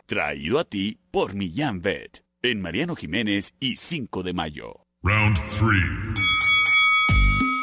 Traído 0.06 0.58
a 0.58 0.64
ti 0.64 0.98
por 1.10 1.34
Millán 1.34 1.82
Vet. 1.82 2.22
En 2.42 2.60
Mariano 2.60 2.96
Jiménez 2.96 3.54
y 3.60 3.76
5 3.76 4.22
de 4.22 4.32
mayo. 4.32 4.82
Round 5.02 5.36
three. 5.58 6.14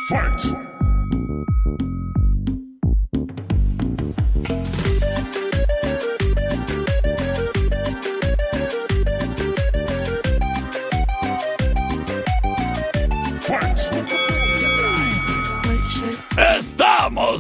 Fight! 0.08 0.75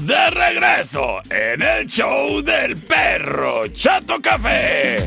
De 0.01 0.29
regreso 0.29 1.21
en 1.29 1.61
el 1.61 1.85
show 1.87 2.41
del 2.41 2.75
perro 2.75 3.65
Chato 3.69 4.21
Café. 4.21 4.97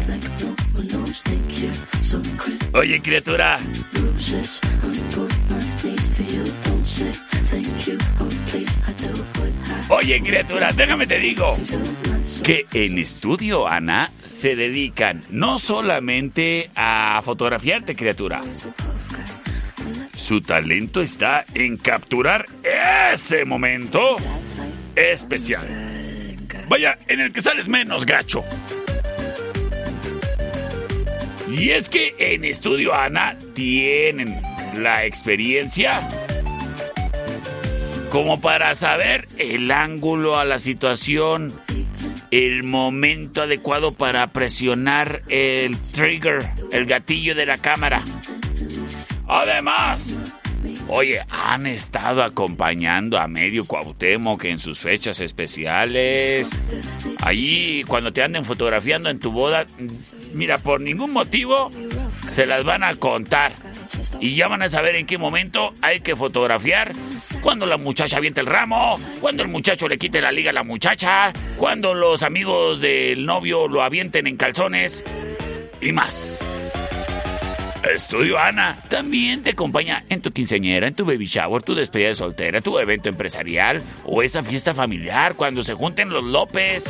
Oye, 2.72 3.00
criatura. 3.02 3.58
Oye, 9.90 10.22
criatura, 10.22 10.72
déjame 10.72 11.06
te 11.06 11.18
digo 11.18 11.56
que 12.42 12.66
en 12.72 12.98
Estudio 12.98 13.68
Ana 13.68 14.10
se 14.22 14.56
dedican 14.56 15.22
no 15.28 15.58
solamente 15.58 16.70
a 16.74 17.20
fotografiarte, 17.22 17.94
criatura. 17.94 18.40
Su 20.14 20.40
talento 20.40 21.02
está 21.02 21.44
en 21.54 21.76
capturar 21.76 22.46
ese 23.12 23.44
momento 23.44 24.16
especial. 24.98 25.66
Vaya, 26.68 26.98
en 27.06 27.20
el 27.20 27.32
que 27.32 27.40
sales 27.40 27.68
menos 27.68 28.04
gacho. 28.04 28.44
Y 31.50 31.70
es 31.70 31.88
que 31.88 32.14
en 32.18 32.44
Estudio 32.44 32.94
Ana 32.94 33.36
tienen 33.54 34.40
la 34.76 35.06
experiencia 35.06 36.06
como 38.10 38.40
para 38.40 38.74
saber 38.74 39.28
el 39.38 39.70
ángulo 39.70 40.38
a 40.38 40.44
la 40.44 40.58
situación, 40.58 41.52
el 42.30 42.62
momento 42.62 43.42
adecuado 43.42 43.92
para 43.92 44.26
presionar 44.28 45.22
el 45.28 45.76
trigger, 45.92 46.48
el 46.72 46.86
gatillo 46.86 47.34
de 47.34 47.46
la 47.46 47.58
cámara. 47.58 48.02
Además, 49.26 50.16
oye, 50.88 51.20
han 51.30 51.66
estado 51.66 52.22
acompañando 52.22 53.18
a 53.18 53.28
medio 53.28 53.64
Cuauhtémoc 53.66 54.44
en 54.44 54.58
sus 54.58 54.78
fechas 54.78 55.20
especiales. 55.20 56.50
Allí, 57.22 57.84
cuando 57.84 58.12
te 58.12 58.22
anden 58.22 58.44
fotografiando 58.44 59.10
en 59.10 59.18
tu 59.18 59.30
boda, 59.30 59.66
mira, 60.34 60.58
por 60.58 60.80
ningún 60.80 61.12
motivo 61.12 61.70
se 62.34 62.46
las 62.46 62.64
van 62.64 62.82
a 62.82 62.96
contar. 62.96 63.52
Y 64.20 64.34
ya 64.34 64.48
van 64.48 64.62
a 64.62 64.68
saber 64.68 64.96
en 64.96 65.06
qué 65.06 65.18
momento 65.18 65.74
hay 65.80 66.00
que 66.00 66.16
fotografiar. 66.16 66.92
Cuando 67.40 67.66
la 67.66 67.76
muchacha 67.76 68.18
avienta 68.18 68.40
el 68.40 68.46
ramo, 68.46 68.98
cuando 69.20 69.42
el 69.42 69.48
muchacho 69.48 69.88
le 69.88 69.98
quite 69.98 70.20
la 70.20 70.32
liga 70.32 70.50
a 70.50 70.54
la 70.54 70.64
muchacha, 70.64 71.32
cuando 71.56 71.94
los 71.94 72.22
amigos 72.22 72.80
del 72.80 73.24
novio 73.24 73.68
lo 73.68 73.82
avienten 73.82 74.26
en 74.26 74.36
calzones 74.36 75.04
y 75.80 75.92
más. 75.92 76.47
Estudio 77.82 78.38
Ana 78.38 78.76
también 78.88 79.42
te 79.42 79.50
acompaña 79.50 80.04
en 80.08 80.20
tu 80.20 80.32
quinceañera, 80.32 80.88
en 80.88 80.94
tu 80.94 81.04
baby 81.04 81.26
shower, 81.26 81.62
tu 81.62 81.74
despedida 81.74 82.08
de 82.08 82.14
soltera, 82.16 82.60
tu 82.60 82.78
evento 82.78 83.08
empresarial 83.08 83.82
o 84.04 84.22
esa 84.22 84.42
fiesta 84.42 84.74
familiar 84.74 85.34
cuando 85.34 85.62
se 85.62 85.74
junten 85.74 86.10
los 86.10 86.24
López. 86.24 86.84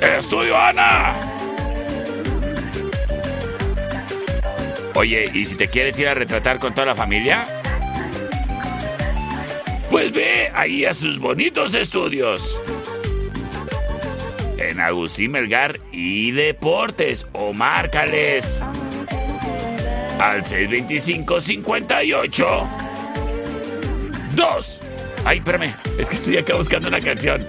Estudio 0.00 0.56
Ana. 0.56 1.14
Oye, 4.94 5.30
¿y 5.34 5.44
si 5.44 5.56
te 5.56 5.68
quieres 5.68 5.98
ir 5.98 6.08
a 6.08 6.14
retratar 6.14 6.58
con 6.58 6.74
toda 6.74 6.86
la 6.86 6.94
familia? 6.94 7.44
Pues 9.90 10.10
ve 10.12 10.50
ahí 10.54 10.86
a 10.86 10.94
sus 10.94 11.18
bonitos 11.18 11.74
estudios. 11.74 12.56
En 14.66 14.80
Agustín 14.80 15.30
Melgar 15.30 15.78
y 15.92 16.32
Deportes 16.32 17.26
o 17.32 17.52
márcales 17.52 18.60
al 20.18 20.44
625 20.44 21.40
58 21.40 22.68
2. 24.34 24.80
Ay, 25.24 25.38
espérame, 25.38 25.72
es 25.98 26.08
que 26.08 26.16
estoy 26.16 26.36
acá 26.36 26.56
buscando 26.56 26.88
una 26.88 27.00
canción. 27.00 27.46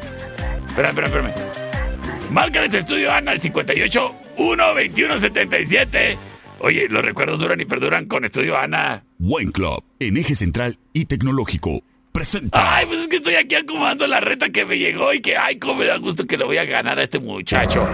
Espérame, 0.67 0.99
espérame, 0.99 1.27
espérame. 1.27 2.32
Márcales 2.32 2.73
Estudio 2.73 3.12
Ana 3.12 3.32
al 3.32 3.41
58 3.41 4.15
1 4.38 4.73
21 4.75 5.19
77. 5.19 6.17
Oye, 6.60 6.88
los 6.89 7.03
recuerdos 7.03 7.39
duran 7.39 7.60
y 7.60 7.65
perduran 7.65 8.06
con 8.06 8.25
Estudio 8.25 8.58
Ana. 8.58 9.03
Wine 9.19 9.51
Club, 9.51 9.84
en 9.99 10.17
eje 10.17 10.36
central 10.36 10.77
y 10.93 11.06
tecnológico. 11.06 11.82
Presenta. 12.17 12.77
Ay, 12.77 12.88
pues 12.88 13.01
es 13.01 13.08
que 13.10 13.17
estoy 13.17 13.36
aquí 13.36 13.53
acomodando 13.53 14.08
la 14.08 14.19
reta 14.19 14.49
que 14.49 14.65
me 14.65 14.80
llegó 14.80 15.13
y 15.13 15.21
que, 15.21 15.38
ay, 15.38 15.60
cómo 15.60 15.75
me 15.75 15.86
da 15.86 15.97
gusto 15.97 16.25
que 16.25 16.36
le 16.36 16.45
voy 16.45 16.58
a 16.58 16.65
ganar 16.65 16.97
a 16.97 17.03
este 17.03 17.19
muchacho. 17.19 17.88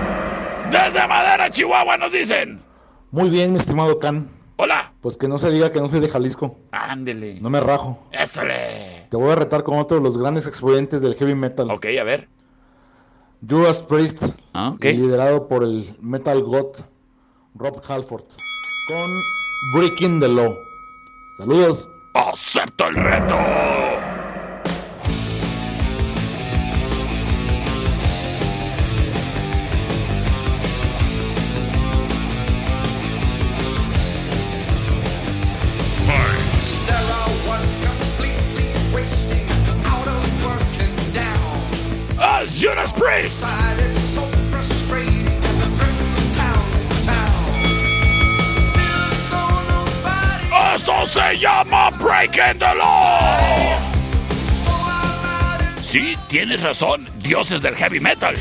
Desde 0.71 1.07
Madera, 1.09 1.51
Chihuahua, 1.51 1.97
nos 1.97 2.13
dicen. 2.13 2.62
Muy 3.12 3.29
bien, 3.29 3.51
mi 3.51 3.59
estimado 3.59 3.99
Can. 3.99 4.29
Hola. 4.55 4.93
Pues 5.01 5.17
que 5.17 5.27
no 5.27 5.38
se 5.38 5.51
diga 5.51 5.73
que 5.73 5.81
no 5.81 5.89
soy 5.89 5.99
de 5.99 6.07
Jalisco. 6.07 6.57
Ándele. 6.71 7.41
No 7.41 7.49
me 7.49 7.59
rajo. 7.59 8.07
Ésole. 8.13 9.07
Te 9.09 9.17
voy 9.17 9.29
a 9.29 9.36
retar 9.36 9.63
con 9.63 9.77
otro 9.77 9.97
de 9.97 10.03
los 10.03 10.17
grandes 10.17 10.47
exponentes 10.47 11.01
del 11.01 11.15
heavy 11.15 11.36
metal. 11.36 11.69
Ok, 11.69 11.88
a 11.99 12.03
ver. 12.05 12.29
Judas 13.45 13.83
Priest. 13.83 14.23
Ah, 14.53 14.69
ok. 14.69 14.86
Liderado 14.86 15.49
por 15.49 15.65
el 15.65 15.86
metal 15.99 16.43
god 16.43 16.77
Rob 17.55 17.81
Halford. 17.86 18.23
Con 18.88 19.81
Breaking 19.81 20.21
the 20.21 20.29
Law. 20.29 20.55
Saludos. 21.38 21.89
¡Acepto 22.13 22.88
el 22.88 22.95
reto! 22.95 23.92
¡Esto 50.76 51.06
se 51.06 51.38
llama 51.38 51.91
Breaking 51.91 52.58
the 52.58 52.76
Law! 52.76 53.78
Sí, 55.80 56.17
tienes 56.28 56.63
razón, 56.63 57.08
dioses 57.19 57.62
del 57.62 57.76
heavy 57.76 57.99
metal. 57.99 58.36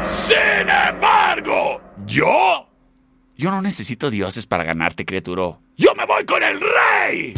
Sin 0.00 0.68
embargo, 0.68 1.80
yo... 2.06 2.71
Yo 3.42 3.50
no 3.50 3.60
necesito 3.60 4.08
dioses 4.08 4.46
para 4.46 4.62
ganarte, 4.62 5.04
criatura. 5.04 5.58
¡Yo 5.76 5.92
me 5.96 6.06
voy 6.06 6.24
con 6.24 6.44
el 6.44 6.60
rey! 6.60 7.34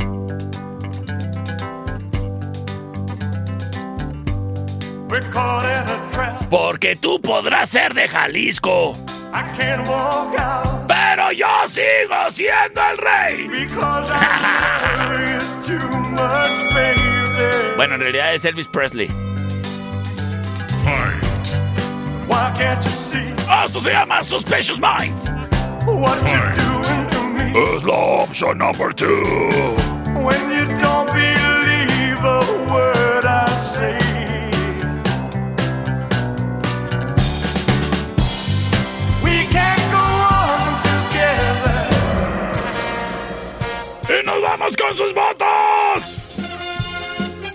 Porque 6.50 6.96
tú 6.96 7.18
podrás 7.22 7.70
ser 7.70 7.94
de 7.94 8.06
Jalisco, 8.06 8.94
pero 10.86 11.32
yo 11.32 11.46
sigo 11.68 12.30
siendo 12.32 12.82
el 12.82 12.98
rey. 12.98 13.48
much, 16.10 16.74
baby. 16.74 17.00
Bueno, 17.76 17.94
en 17.94 18.00
realidad 18.02 18.34
es 18.34 18.44
Elvis 18.44 18.68
Presley. 18.68 19.08
Why 22.26 22.52
can't 22.58 22.84
you 22.84 22.90
see 22.90 23.34
Esto 23.64 23.80
se 23.80 23.90
llama 23.90 24.22
Suspicious 24.22 24.78
Minds. 24.78 25.43
What 25.86 26.18
you're 26.32 26.54
doing 26.54 27.08
to 27.10 27.22
me 27.28 27.52
Es 27.74 27.84
la 27.84 27.94
opción 28.24 28.58
number 28.58 28.92
two. 28.94 29.22
when 30.24 30.50
you 30.50 30.66
don't 30.78 31.10
believe 31.10 32.24
a 32.24 32.44
word 32.72 33.24
I 33.24 33.56
say? 33.58 33.98
We 39.22 39.46
can't 39.50 39.82
go 39.90 39.98
on 39.98 40.80
together. 40.80 41.88
¡Y 44.08 44.22
nos 44.24 44.40
vamos 44.42 44.74
con 44.76 44.96
sus 44.96 45.12
votos! 45.14 46.20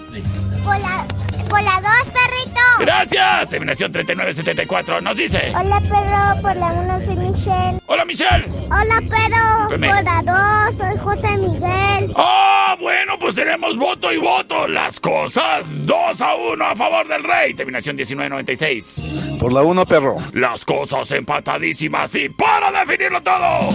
Por 0.63 0.79
la, 0.79 1.05
por 1.49 1.61
la 1.61 1.81
dos, 1.81 2.13
perrito. 2.13 2.61
Gracias. 2.79 3.49
Terminación 3.49 3.91
3974 3.91 5.01
nos 5.01 5.17
dice... 5.17 5.53
Hola, 5.55 5.79
perro. 5.81 6.41
Por 6.41 6.55
la 6.55 6.67
uno 6.67 6.99
soy 7.01 7.15
Michelle. 7.15 7.79
Hola, 7.87 8.05
Michelle. 8.05 8.45
Hola, 8.65 9.01
perro. 9.09 9.63
Espérame. 9.63 9.95
Por 9.95 10.03
la 10.03 10.21
dos 10.23 10.77
soy 10.77 10.97
José 10.97 11.37
Miguel. 11.37 12.13
Ah, 12.15 12.75
bueno, 12.79 13.17
pues 13.19 13.35
tenemos 13.35 13.77
voto 13.77 14.11
y 14.11 14.17
voto. 14.17 14.67
Las 14.67 14.99
cosas 14.99 15.65
2 15.85 16.21
a 16.21 16.35
1 16.35 16.65
a 16.65 16.75
favor 16.75 17.07
del 17.07 17.23
rey. 17.23 17.53
Terminación 17.53 17.95
1996. 17.95 19.07
Por 19.39 19.53
la 19.53 19.61
1, 19.61 19.85
perro. 19.85 20.17
Las 20.33 20.65
cosas 20.65 21.11
empatadísimas 21.11 22.15
y 22.15 22.29
para 22.29 22.71
definirlo 22.71 23.21
todo. 23.21 23.69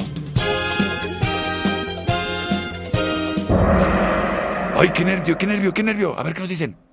Ay, 4.76 4.90
qué 4.94 5.04
nervio, 5.04 5.36
qué 5.36 5.46
nervio, 5.46 5.74
qué 5.74 5.82
nervio. 5.82 6.18
A 6.18 6.22
ver 6.22 6.34
qué 6.34 6.40
nos 6.40 6.48
dicen. 6.48 6.89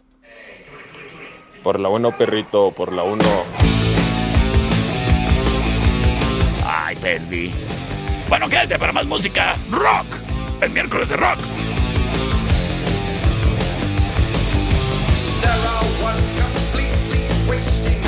Por 1.68 1.82
la 1.82 1.90
1, 1.90 2.18
perrito, 2.18 2.72
por 2.72 2.94
la 2.94 3.04
1. 3.04 3.22
Ay, 6.66 6.96
perdí. 6.96 7.54
Bueno, 8.30 8.48
quédate 8.48 8.80
para 8.80 8.94
más 8.94 9.06
música. 9.06 9.54
Rock. 9.70 10.06
El 10.62 10.70
miércoles 10.70 11.10
de 11.10 11.18
rock. 11.18 11.38
There 15.42 15.52
I 15.52 15.84
was 16.02 16.22
completely 16.40 17.28
wasting, 17.50 18.02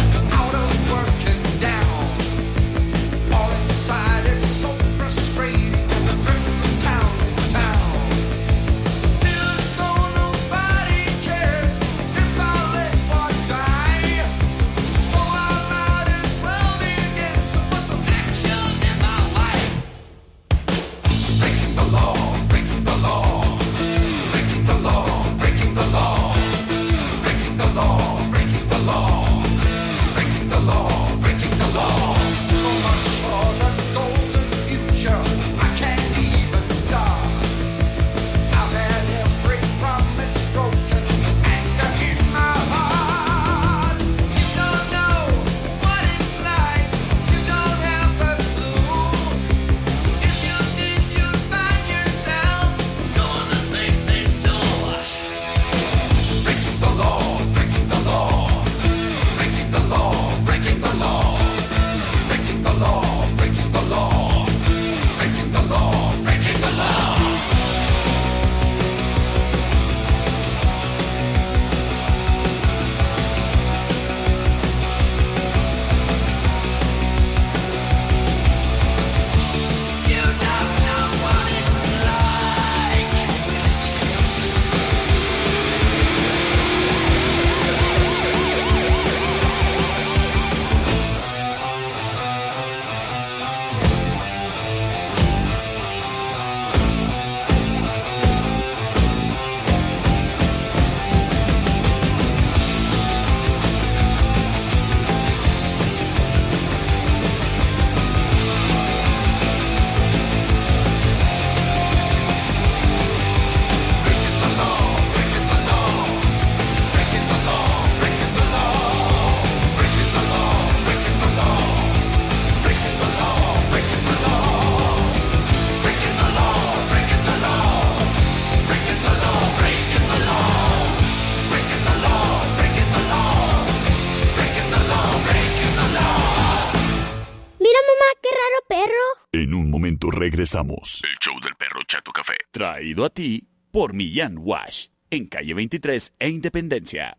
regresamos. 140.39 141.01
El 141.03 141.17
show 141.19 141.37
del 141.41 141.53
perro 141.55 141.81
Chato 141.85 142.13
Café. 142.13 142.35
Traído 142.51 143.03
a 143.03 143.09
ti 143.09 143.45
por 143.71 143.93
Millán 143.93 144.37
Wash, 144.39 144.87
en 145.09 145.27
calle 145.27 145.53
23 145.53 146.13
e 146.17 146.29
Independencia. 146.29 147.17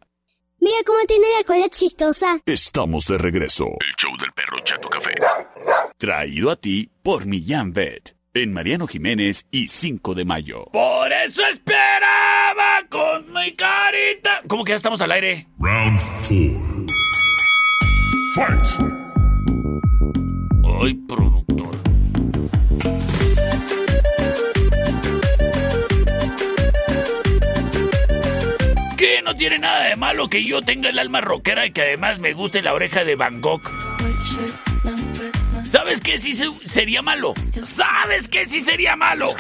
Mira 0.59 0.79
cómo 0.87 1.01
tiene 1.07 1.27
la 1.39 1.45
cola 1.45 1.69
chistosa. 1.69 2.41
Estamos 2.47 3.07
de 3.09 3.19
regreso. 3.19 3.67
El 3.67 3.95
show 3.99 4.17
del 4.19 4.33
perro 4.33 4.59
Chato 4.65 4.89
Café. 4.89 5.13
Traído 5.99 6.51
a 6.51 6.57
ti 6.57 6.91
por 7.03 7.27
Millán 7.27 7.75
Vet, 7.75 8.17
en 8.33 8.55
Mariano 8.55 8.87
Jiménez 8.87 9.45
y 9.51 9.69
5 9.69 10.15
de 10.15 10.25
mayo. 10.25 10.65
Por 10.73 11.13
eso 11.13 11.43
esperaba 11.47 12.87
con 12.89 13.31
mi 13.35 13.53
carita. 13.55 14.41
¿Cómo 14.49 14.65
que 14.65 14.71
ya 14.73 14.77
estamos 14.77 15.03
al 15.03 15.13
aire? 15.13 15.47
Round 15.59 16.01
4. 16.27 16.87
Fight! 18.35 18.67
Ay, 20.83 20.95
productor. 21.07 21.70
No 29.31 29.37
tiene 29.37 29.61
nada 29.61 29.85
de 29.85 29.95
malo 29.95 30.29
que 30.29 30.43
yo 30.45 30.61
tenga 30.61 30.89
el 30.89 30.99
alma 30.99 31.21
rockera 31.21 31.65
y 31.65 31.71
que 31.71 31.83
además 31.83 32.19
me 32.19 32.33
guste 32.33 32.63
la 32.63 32.75
oreja 32.75 33.05
de 33.05 33.15
Van 33.15 33.41
Gogh. 33.41 33.63
¿Sabes 35.63 36.01
qué 36.01 36.19
sí 36.19 36.33
se- 36.33 36.51
sería 36.69 37.01
malo? 37.01 37.35
¿Sabes 37.63 38.27
qué 38.27 38.45
sí 38.47 38.61
sería 38.61 38.97
malo? 38.97 39.33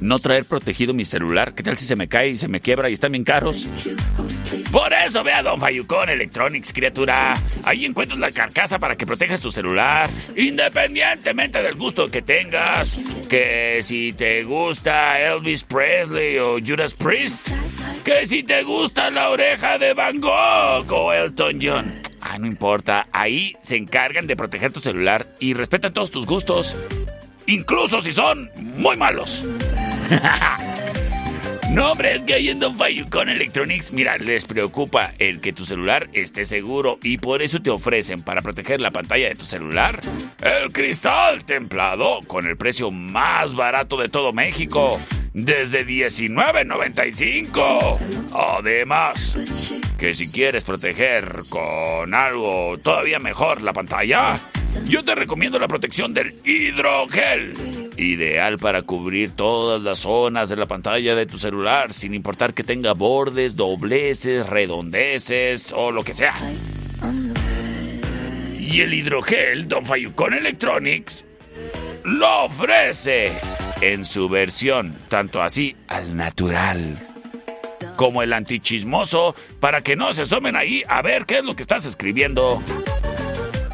No 0.00 0.18
traer 0.20 0.44
protegido 0.44 0.92
mi 0.94 1.04
celular. 1.04 1.54
¿Qué 1.54 1.62
tal 1.62 1.76
si 1.78 1.86
se 1.86 1.96
me 1.96 2.06
cae 2.06 2.28
y 2.28 2.36
se 2.38 2.48
me 2.48 2.60
quiebra 2.60 2.88
y 2.90 2.92
están 2.92 3.12
bien 3.12 3.24
caros? 3.24 3.66
Por 4.70 4.92
eso 4.92 5.24
ve 5.24 5.32
a 5.32 5.42
Don 5.42 5.58
Fayucón 5.58 6.10
Electronics, 6.10 6.72
criatura. 6.72 7.34
Ahí 7.64 7.84
encuentras 7.86 8.20
la 8.20 8.30
carcasa 8.30 8.78
para 8.78 8.94
que 8.96 9.06
protejas 9.06 9.40
tu 9.40 9.50
celular, 9.50 10.08
independientemente 10.36 11.62
del 11.62 11.74
gusto 11.74 12.06
que 12.08 12.20
tengas. 12.22 12.96
Que 13.28 13.80
si 13.82 14.12
te 14.12 14.44
gusta 14.44 15.20
Elvis 15.20 15.64
Presley 15.64 16.38
o 16.38 16.58
Judas 16.64 16.94
Priest, 16.94 17.48
que 18.04 18.26
si 18.26 18.42
te 18.42 18.62
gusta 18.62 19.10
la 19.10 19.30
oreja 19.30 19.78
de 19.78 19.94
Van 19.94 20.20
Gogh 20.20 20.92
o 20.92 21.12
Elton 21.12 21.58
John. 21.60 21.92
Ah, 22.20 22.38
no 22.38 22.46
importa. 22.46 23.08
Ahí 23.12 23.54
se 23.62 23.76
encargan 23.76 24.26
de 24.26 24.36
proteger 24.36 24.72
tu 24.72 24.80
celular 24.80 25.26
y 25.40 25.54
respetan 25.54 25.92
todos 25.92 26.10
tus 26.10 26.26
gustos, 26.26 26.76
incluso 27.46 28.00
si 28.00 28.12
son 28.12 28.50
muy 28.56 28.96
malos. 28.96 29.44
No, 31.76 31.92
hombre, 31.92 32.16
es 32.16 32.22
que 32.22 32.32
ahí 32.32 32.48
en 32.48 32.58
Don 32.58 32.74
Electronics, 33.28 33.92
mira, 33.92 34.16
les 34.16 34.46
preocupa 34.46 35.12
el 35.18 35.42
que 35.42 35.52
tu 35.52 35.66
celular 35.66 36.08
esté 36.14 36.46
seguro 36.46 36.98
y 37.02 37.18
por 37.18 37.42
eso 37.42 37.60
te 37.60 37.68
ofrecen 37.68 38.22
para 38.22 38.40
proteger 38.40 38.80
la 38.80 38.92
pantalla 38.92 39.28
de 39.28 39.34
tu 39.34 39.44
celular 39.44 40.00
el 40.40 40.72
cristal 40.72 41.44
templado 41.44 42.20
con 42.26 42.46
el 42.46 42.56
precio 42.56 42.90
más 42.90 43.54
barato 43.54 43.98
de 43.98 44.08
todo 44.08 44.32
México, 44.32 44.98
desde 45.34 45.86
$19.95. 45.86 47.98
Además, 48.32 49.36
que 49.98 50.14
si 50.14 50.28
quieres 50.28 50.64
proteger 50.64 51.42
con 51.50 52.14
algo 52.14 52.78
todavía 52.78 53.18
mejor 53.18 53.60
la 53.60 53.74
pantalla, 53.74 54.40
yo 54.86 55.04
te 55.04 55.14
recomiendo 55.14 55.58
la 55.58 55.68
protección 55.68 56.14
del 56.14 56.36
hidrogel. 56.42 57.85
Ideal 57.96 58.58
para 58.58 58.82
cubrir 58.82 59.30
todas 59.30 59.80
las 59.80 60.00
zonas 60.00 60.48
de 60.48 60.56
la 60.56 60.66
pantalla 60.66 61.14
de 61.14 61.26
tu 61.26 61.38
celular, 61.38 61.92
sin 61.92 62.14
importar 62.14 62.52
que 62.54 62.64
tenga 62.64 62.92
bordes, 62.92 63.56
dobleces, 63.56 64.46
redondeces 64.46 65.72
o 65.74 65.90
lo 65.90 66.04
que 66.04 66.14
sea. 66.14 66.34
Y 68.58 68.80
el 68.80 68.92
hidrogel 68.92 69.68
Don 69.68 69.86
Fayucón 69.86 70.34
Electronics 70.34 71.24
lo 72.04 72.44
ofrece 72.44 73.32
en 73.80 74.04
su 74.04 74.28
versión, 74.28 74.94
tanto 75.08 75.42
así 75.42 75.76
al 75.88 76.16
natural 76.16 76.98
como 77.96 78.22
el 78.22 78.32
antichismoso, 78.32 79.34
para 79.58 79.80
que 79.80 79.96
no 79.96 80.12
se 80.12 80.22
asomen 80.22 80.54
ahí 80.54 80.82
a 80.86 81.02
ver 81.02 81.26
qué 81.26 81.38
es 81.38 81.44
lo 81.44 81.56
que 81.56 81.62
estás 81.62 81.86
escribiendo. 81.86 82.62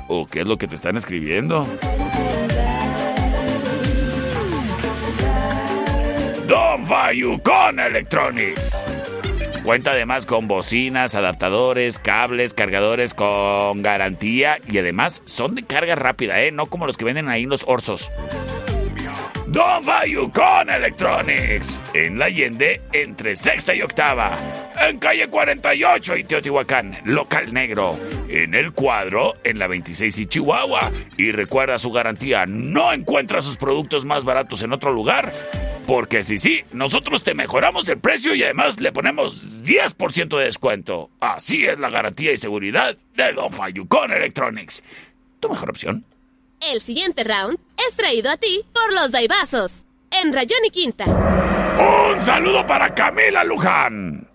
¿O 0.08 0.26
qué 0.26 0.40
es 0.40 0.46
lo 0.46 0.56
que 0.56 0.68
te 0.68 0.76
están 0.76 0.96
escribiendo? 0.96 1.66
Don 6.72 6.86
Fayucón 6.86 7.80
Electronics. 7.80 8.86
Cuenta 9.62 9.90
además 9.90 10.24
con 10.24 10.48
bocinas, 10.48 11.14
adaptadores, 11.14 11.98
cables, 11.98 12.54
cargadores 12.54 13.12
con 13.12 13.82
garantía 13.82 14.58
y 14.66 14.78
además 14.78 15.20
son 15.26 15.54
de 15.54 15.64
carga 15.64 15.96
rápida, 15.96 16.40
¿eh? 16.40 16.50
No 16.50 16.64
como 16.66 16.86
los 16.86 16.96
que 16.96 17.04
venden 17.04 17.28
ahí 17.28 17.42
en 17.42 17.50
los 17.50 17.64
Orsos. 17.66 18.10
Don 19.52 19.84
Fayucón 19.84 20.70
Electronics. 20.70 21.78
En 21.92 22.18
la 22.18 22.24
Allende, 22.24 22.80
entre 22.90 23.36
sexta 23.36 23.74
y 23.74 23.82
octava. 23.82 24.34
En 24.80 24.98
calle 24.98 25.28
48 25.28 26.16
y 26.16 26.24
Teotihuacán, 26.24 26.96
local 27.04 27.52
negro. 27.52 27.98
En 28.30 28.54
el 28.54 28.72
cuadro, 28.72 29.34
en 29.44 29.58
la 29.58 29.66
26 29.66 30.20
y 30.20 30.26
Chihuahua. 30.26 30.90
Y 31.18 31.32
recuerda 31.32 31.78
su 31.78 31.92
garantía, 31.92 32.46
no 32.46 32.94
encuentra 32.94 33.42
sus 33.42 33.58
productos 33.58 34.06
más 34.06 34.24
baratos 34.24 34.62
en 34.62 34.72
otro 34.72 34.90
lugar. 34.90 35.30
Porque 35.86 36.22
si 36.22 36.38
sí, 36.38 36.62
nosotros 36.72 37.22
te 37.22 37.34
mejoramos 37.34 37.86
el 37.90 37.98
precio 37.98 38.34
y 38.34 38.42
además 38.42 38.80
le 38.80 38.90
ponemos 38.90 39.44
10% 39.64 40.38
de 40.38 40.44
descuento. 40.46 41.10
Así 41.20 41.66
es 41.66 41.78
la 41.78 41.90
garantía 41.90 42.32
y 42.32 42.38
seguridad 42.38 42.96
de 43.14 43.32
Don 43.34 43.52
Fayucón 43.52 44.12
Electronics. 44.12 44.82
Tu 45.40 45.50
mejor 45.50 45.68
opción. 45.68 46.06
El 46.70 46.80
siguiente 46.80 47.24
round 47.24 47.58
es 47.88 47.96
traído 47.96 48.30
a 48.30 48.36
ti 48.36 48.64
por 48.72 48.92
los 48.92 49.10
Daibazos. 49.10 49.84
En 50.12 50.32
Rayón 50.32 50.64
y 50.64 50.70
Quinta. 50.70 51.04
Un 51.06 52.22
saludo 52.22 52.64
para 52.64 52.94
Camila 52.94 53.42
Luján. 53.42 54.31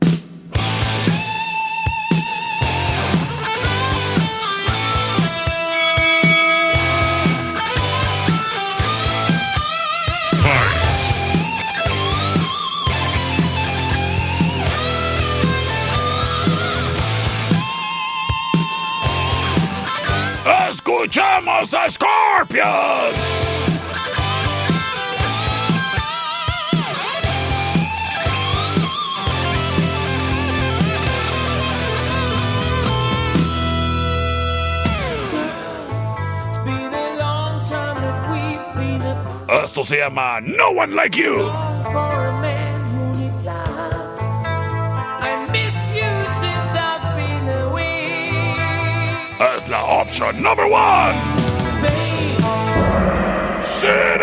¡Escuchamos 21.08 21.74
a 21.74 21.90
Scorpions! 21.90 23.18
It's 36.46 36.58
been 36.58 36.94
a 36.94 37.16
long 37.18 37.64
time 37.64 37.96
that 37.96 38.30
we've 38.30 38.76
been 38.76 39.02
apart 39.02 39.64
Esto 39.64 39.84
se 39.86 40.00
llama 40.00 40.42
No 40.42 40.72
One 40.72 40.94
Like 40.94 41.16
You. 41.16 41.50
Away. 49.68 49.68
Es 49.68 49.70
la 49.70 49.84
opción 49.84 50.42
number 50.42 50.66
one. 50.66 51.14
Sin 53.64 54.22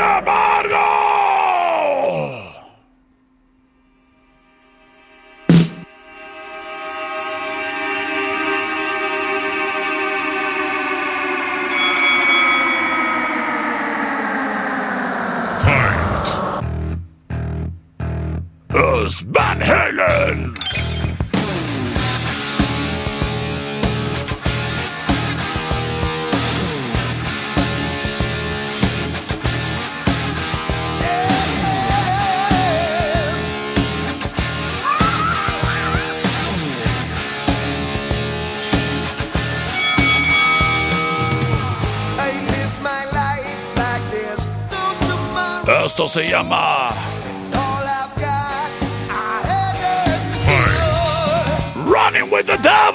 se 46.14 46.28
llama 46.28 46.94
Running 51.86 52.30
with 52.30 52.46
the 52.46 52.56
Devil. 52.62 52.93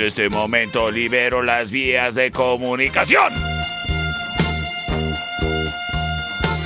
En 0.00 0.06
este 0.06 0.30
momento 0.30 0.90
libero 0.90 1.42
las 1.42 1.70
vías 1.70 2.14
de 2.14 2.30
comunicación. 2.30 3.30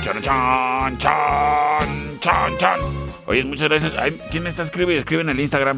Chan, 0.01 0.21
chan, 0.21 0.97
chan, 0.97 2.19
chan, 2.21 2.57
chan. 2.57 2.79
Oye, 3.25 3.43
muchas 3.43 3.67
gracias. 3.67 3.93
Ay, 3.97 4.17
¿Quién 4.31 4.43
me 4.43 4.47
está 4.47 4.63
escribiendo? 4.63 4.99
Escribe 4.99 5.23
en 5.23 5.29
el 5.31 5.39
Instagram. 5.41 5.77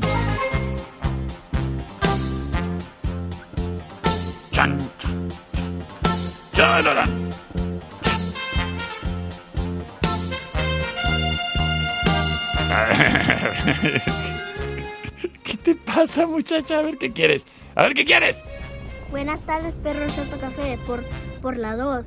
Chan, 4.51 4.91
chan, 4.99 5.32
chan, 6.53 6.84
chan. 6.84 7.34
¿Qué 13.82 14.01
te 15.68 15.76
pasa, 15.76 16.26
muchacha? 16.26 16.80
A 16.80 16.82
ver 16.82 16.97
qué 16.97 17.11
quieres. 17.11 17.45
A 17.76 17.84
ver 17.84 17.93
qué 17.93 18.05
quieres. 18.05 18.41
Buenas 19.11 19.45
tardes, 19.45 19.76
perro 19.84 20.07
Soto 20.09 20.39
Café, 20.39 20.80
por, 20.88 21.03
por 21.41 21.57
la 21.57 21.76
2. 21.76 22.05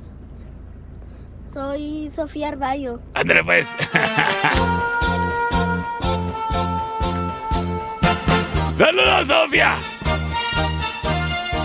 Soy 1.53 2.11
Sofía 2.15 2.47
Arballo. 2.47 2.99
Ándale, 3.13 3.43
pues. 3.43 3.67
¡Saludos, 8.75 9.27
Sofía! 9.27 9.75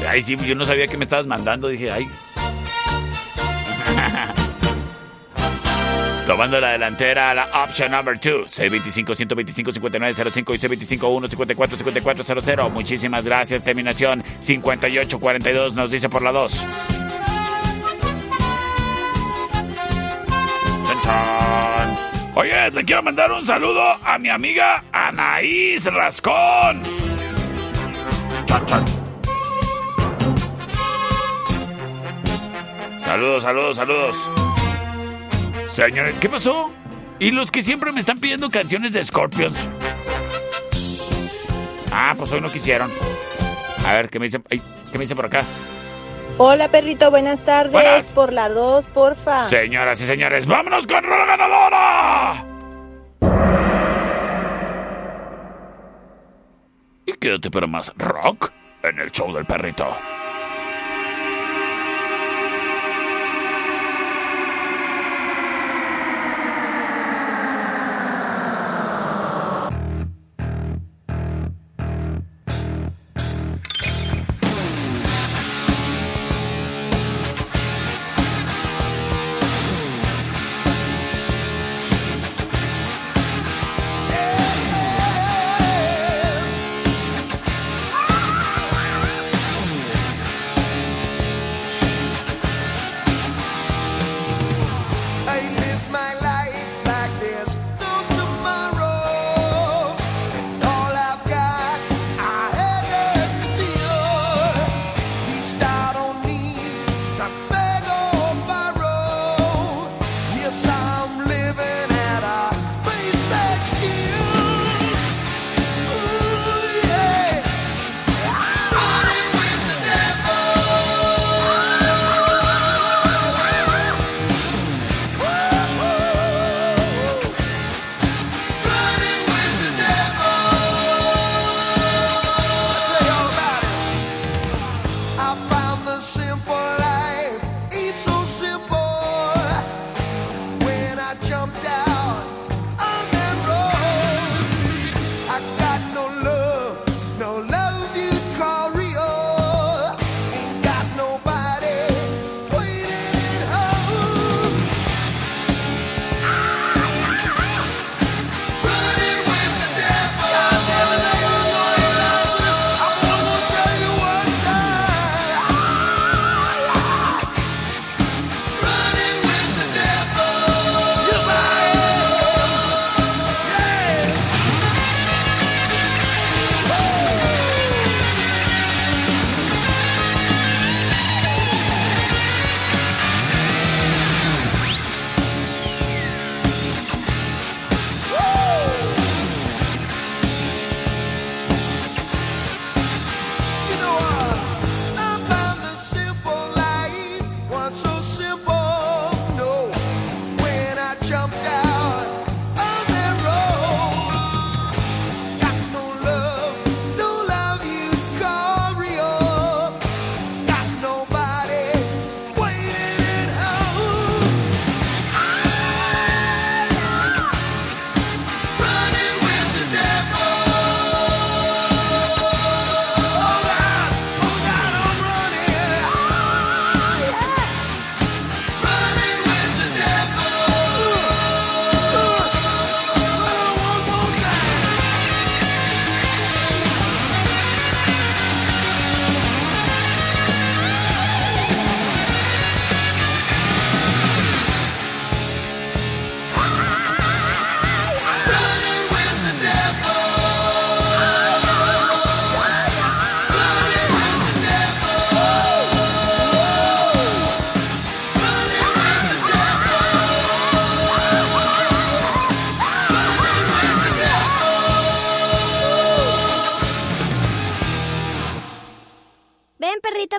Ay, 0.07 0.23
sí, 0.23 0.37
yo 0.37 0.55
no 0.55 0.67
sabía 0.67 0.87
que 0.87 0.99
me 0.99 1.05
estabas 1.05 1.27
mandando. 1.27 1.69
Dije, 1.69 1.91
ay. 1.91 2.07
Tomando 6.27 6.61
la 6.61 6.73
delantera, 6.73 7.33
la 7.35 7.47
option 7.63 7.93
number 7.93 8.19
2. 8.19 8.59
C25-125-5905 8.59 10.55
y 10.55 10.59
C25-154-5400. 10.99 12.69
Muchísimas 12.71 13.25
gracias. 13.25 13.63
Terminación 13.63 14.25
5842 14.41 15.75
nos 15.75 15.93
dice 15.93 16.09
por 16.09 16.23
la 16.23 16.33
2. 16.33 16.53
Chan, 20.87 20.99
chan. 21.05 21.97
Oye, 22.35 22.71
le 22.73 22.85
quiero 22.85 23.05
mandar 23.05 23.31
un 23.31 23.47
saludo 23.47 23.83
a 23.83 24.19
mi 24.19 24.29
amiga 24.29 24.83
Anaís 24.91 25.85
Rascón. 25.85 26.83
Chan. 28.67 28.85
Saludos, 33.01 33.45
saludos, 33.45 33.77
saludos. 33.77 34.46
Señores, 35.77 36.15
¿qué 36.19 36.31
pasó? 36.31 36.71
Y 37.19 37.33
los 37.33 37.51
que 37.51 37.63
siempre 37.63 37.93
me 37.93 38.01
están 38.01 38.19
pidiendo 38.19 38.49
canciones 38.49 38.95
de 38.95 39.05
Scorpions. 39.05 39.59
Ah, 41.93 42.15
pues 42.17 42.33
hoy 42.33 42.41
no 42.41 42.49
quisieron. 42.49 42.91
A 43.85 43.93
ver, 43.93 44.09
¿qué 44.09 44.19
me 44.19 44.25
dicen? 44.25 44.43
Ay, 44.51 44.63
¿Qué 44.91 44.97
me 44.97 45.03
dicen 45.05 45.19
por 45.19 45.27
acá? 45.27 45.43
Hola, 46.39 46.69
perrito, 46.69 47.11
buenas 47.11 47.45
tardes. 47.45 47.73
Buenas. 47.73 48.07
Por 48.15 48.33
la 48.33 48.49
2, 48.49 48.87
porfa. 48.87 49.47
Señoras 49.49 50.01
y 50.01 50.07
señores, 50.07 50.47
vámonos 50.47 50.87
con 50.87 51.05
Rola 51.05 51.27
Ganadora. 51.27 52.47
Y 57.05 57.13
quédate 57.21 57.51
para 57.51 57.67
más 57.67 57.93
rock 57.99 58.51
en 58.83 58.99
el 58.99 59.13
show 59.13 59.31
del 59.31 59.45
perrito. 59.45 59.95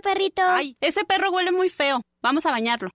Perrito. 0.01 0.41
Ay, 0.43 0.75
ese 0.81 1.03
perro 1.05 1.31
huele 1.31 1.51
muy 1.51 1.69
feo. 1.69 2.01
Vamos 2.21 2.45
a 2.45 2.51
bañarlo. 2.51 2.89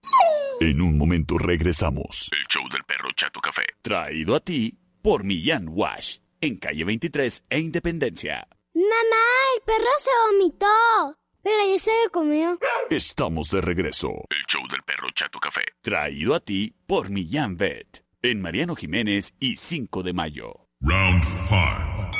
En 0.60 0.80
un 0.80 0.98
momento 0.98 1.38
regresamos. 1.38 2.28
El 2.32 2.46
show 2.48 2.68
del 2.70 2.84
perro 2.84 3.08
Chato 3.16 3.40
Café. 3.40 3.62
Traído 3.82 4.34
a 4.34 4.40
ti 4.40 4.78
por 5.02 5.24
Millán 5.24 5.66
Wash. 5.68 6.18
En 6.40 6.56
calle 6.56 6.84
23 6.84 7.44
e 7.50 7.58
Independencia. 7.60 8.46
Mamá, 8.74 9.26
el 9.56 9.62
perro 9.64 9.90
se 10.00 10.10
vomitó. 10.32 11.18
Pero 11.42 11.74
ya 11.74 11.80
se 11.80 11.90
lo 12.04 12.10
comió. 12.12 12.58
Estamos 12.90 13.50
de 13.50 13.60
regreso. 13.60 14.10
El 14.30 14.44
show 14.46 14.62
del 14.68 14.82
perro 14.82 15.08
Chato 15.14 15.40
Café. 15.40 15.62
Traído 15.80 16.34
a 16.34 16.40
ti 16.40 16.74
por 16.86 17.10
Millán 17.10 17.56
Vet. 17.56 18.04
En 18.22 18.40
Mariano 18.40 18.76
Jiménez 18.76 19.34
y 19.40 19.56
5 19.56 20.02
de 20.04 20.12
mayo. 20.12 20.68
Round 20.80 21.24
5. 21.24 22.10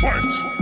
Fight! 0.00 0.58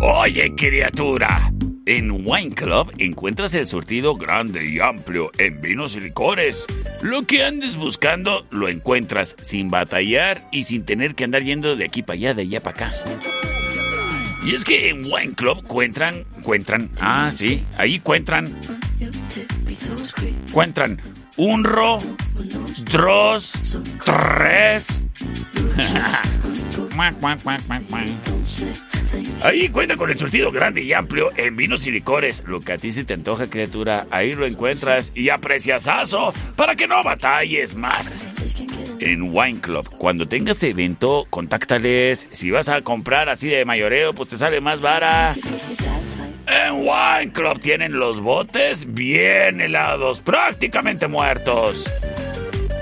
Oye, 0.00 0.54
criatura. 0.54 1.52
En 1.88 2.10
Wine 2.10 2.52
Club 2.52 2.92
encuentras 2.98 3.54
el 3.54 3.68
surtido 3.68 4.16
grande 4.16 4.68
y 4.68 4.80
amplio 4.80 5.30
en 5.38 5.60
vinos 5.60 5.94
y 5.94 6.00
licores. 6.00 6.66
Lo 7.00 7.22
que 7.22 7.44
andes 7.44 7.76
buscando 7.76 8.44
lo 8.50 8.68
encuentras 8.68 9.36
sin 9.40 9.70
batallar 9.70 10.48
y 10.50 10.64
sin 10.64 10.84
tener 10.84 11.14
que 11.14 11.22
andar 11.22 11.44
yendo 11.44 11.76
de 11.76 11.84
aquí 11.84 12.02
para 12.02 12.14
allá, 12.14 12.34
de 12.34 12.42
allá 12.42 12.60
para 12.60 12.86
acá. 12.86 12.96
Y 14.44 14.56
es 14.56 14.64
que 14.64 14.90
en 14.90 15.04
Wine 15.04 15.34
Club 15.36 15.58
encuentran, 15.62 16.24
encuentran, 16.36 16.90
ah, 17.00 17.30
sí, 17.32 17.62
ahí 17.78 17.94
encuentran, 17.94 18.52
encuentran 20.48 21.00
unro, 21.36 22.00
dos, 22.90 23.52
tres. 24.04 25.04
Ahí 29.42 29.68
cuenta 29.68 29.96
con 29.96 30.10
el 30.10 30.18
surtido 30.18 30.50
grande 30.50 30.82
y 30.82 30.92
amplio 30.92 31.30
en 31.36 31.56
vinos 31.56 31.86
y 31.86 31.90
licores. 31.90 32.42
Lo 32.46 32.60
que 32.60 32.72
a 32.72 32.78
ti 32.78 32.92
se 32.92 33.04
te 33.04 33.14
antoja, 33.14 33.46
criatura, 33.46 34.06
ahí 34.10 34.34
lo 34.34 34.46
encuentras 34.46 35.12
y 35.14 35.28
aprecias 35.28 35.86
aso 35.88 36.32
para 36.56 36.74
que 36.74 36.86
no 36.86 37.02
batalles 37.02 37.74
más. 37.74 38.26
En 38.98 39.34
Wine 39.34 39.60
Club, 39.60 39.88
cuando 39.98 40.26
tengas 40.26 40.62
evento, 40.62 41.26
contáctales. 41.30 42.28
Si 42.32 42.50
vas 42.50 42.68
a 42.68 42.80
comprar 42.82 43.28
así 43.28 43.48
de 43.48 43.64
mayoreo, 43.64 44.14
pues 44.14 44.30
te 44.30 44.36
sale 44.36 44.60
más 44.60 44.80
vara. 44.80 45.34
En 46.46 46.74
Wine 46.74 47.32
Club 47.32 47.60
tienen 47.60 47.98
los 47.98 48.20
botes 48.20 48.94
bien 48.94 49.60
helados, 49.60 50.20
prácticamente 50.20 51.08
muertos. 51.08 51.90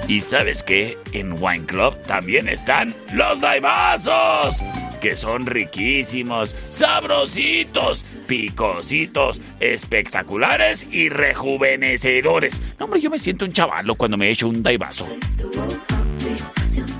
Y 0.06 0.20
sabes 0.20 0.62
qué? 0.62 0.98
En 1.12 1.42
Wine 1.42 1.64
Club 1.64 1.96
también 2.06 2.46
están 2.48 2.94
los 3.14 3.40
daibazos, 3.40 4.62
que 5.04 5.16
son 5.16 5.44
riquísimos, 5.44 6.56
sabrositos, 6.70 8.06
picositos, 8.26 9.38
espectaculares 9.60 10.86
y 10.90 11.10
rejuvenecedores. 11.10 12.58
No, 12.78 12.86
hombre, 12.86 13.02
yo 13.02 13.10
me 13.10 13.18
siento 13.18 13.44
un 13.44 13.52
chavalo 13.52 13.96
cuando 13.96 14.16
me 14.16 14.30
echo 14.30 14.48
un 14.48 14.62
daibazo. 14.62 15.06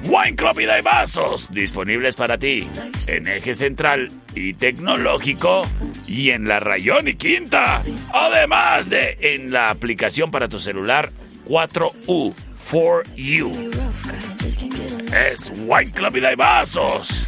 Wine 0.02 0.36
Club 0.36 0.60
y 0.60 0.66
Daibazos, 0.66 1.50
disponibles 1.50 2.14
para 2.14 2.36
ti 2.36 2.68
en 3.06 3.26
eje 3.26 3.54
central 3.54 4.10
y 4.34 4.52
tecnológico 4.52 5.62
y 6.06 6.28
en 6.28 6.46
la 6.46 6.60
Rayón 6.60 7.08
y 7.08 7.14
Quinta. 7.14 7.82
Además 8.12 8.90
de 8.90 9.16
en 9.18 9.50
la 9.50 9.70
aplicación 9.70 10.30
para 10.30 10.46
tu 10.46 10.58
celular 10.58 11.10
4U 11.48 12.34
for 12.34 13.02
You. 13.16 13.50
Es 15.10 15.50
Wine 15.66 15.90
Club 15.92 16.16
y 16.16 16.20
Daibazos. 16.20 17.26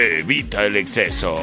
Evita 0.00 0.64
el 0.64 0.76
exceso. 0.76 1.36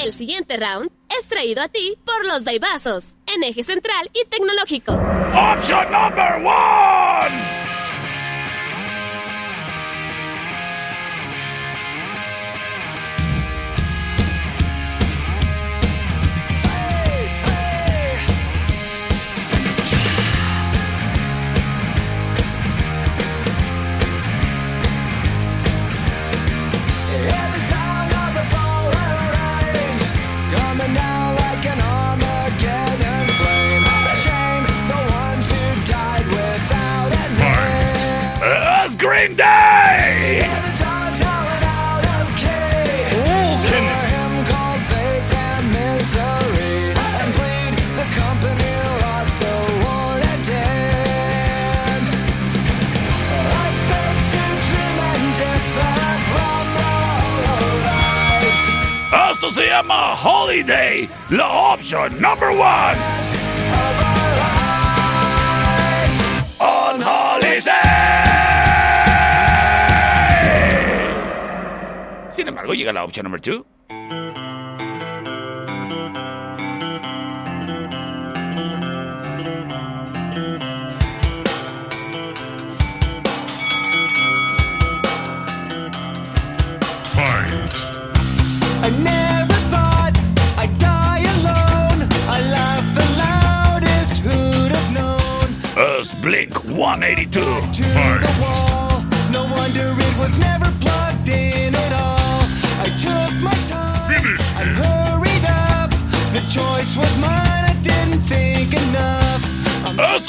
El 0.00 0.12
siguiente 0.12 0.56
round 0.56 0.92
es 1.08 1.28
traído 1.28 1.60
a 1.60 1.66
ti 1.66 1.98
por 2.04 2.24
los 2.24 2.44
Daibazos, 2.44 3.16
en 3.34 3.42
eje 3.42 3.64
central 3.64 4.08
y 4.14 4.24
tecnológico. 4.28 4.92
Option 4.92 5.90
number 5.90 6.36
one. 6.36 7.75
Sin 72.96 73.02
embargo, 73.02 73.02
llega 73.02 73.02
la 73.02 73.04
opción 73.04 73.24
number 73.24 73.40
two. 73.40 73.75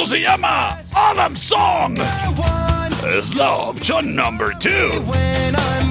se 0.07 0.21
llama 0.21 0.79
Adam 0.93 1.35
Song. 1.35 1.99
Es 3.13 3.35
la 3.35 3.51
opción 3.51 4.15
number 4.15 4.53
2. 4.53 5.86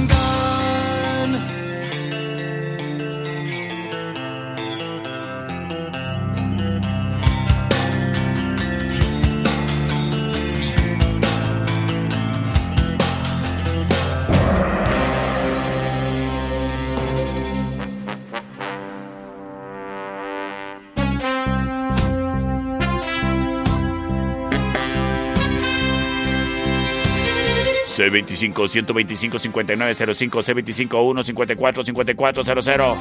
54 31.84 32.44
00. 32.44 32.96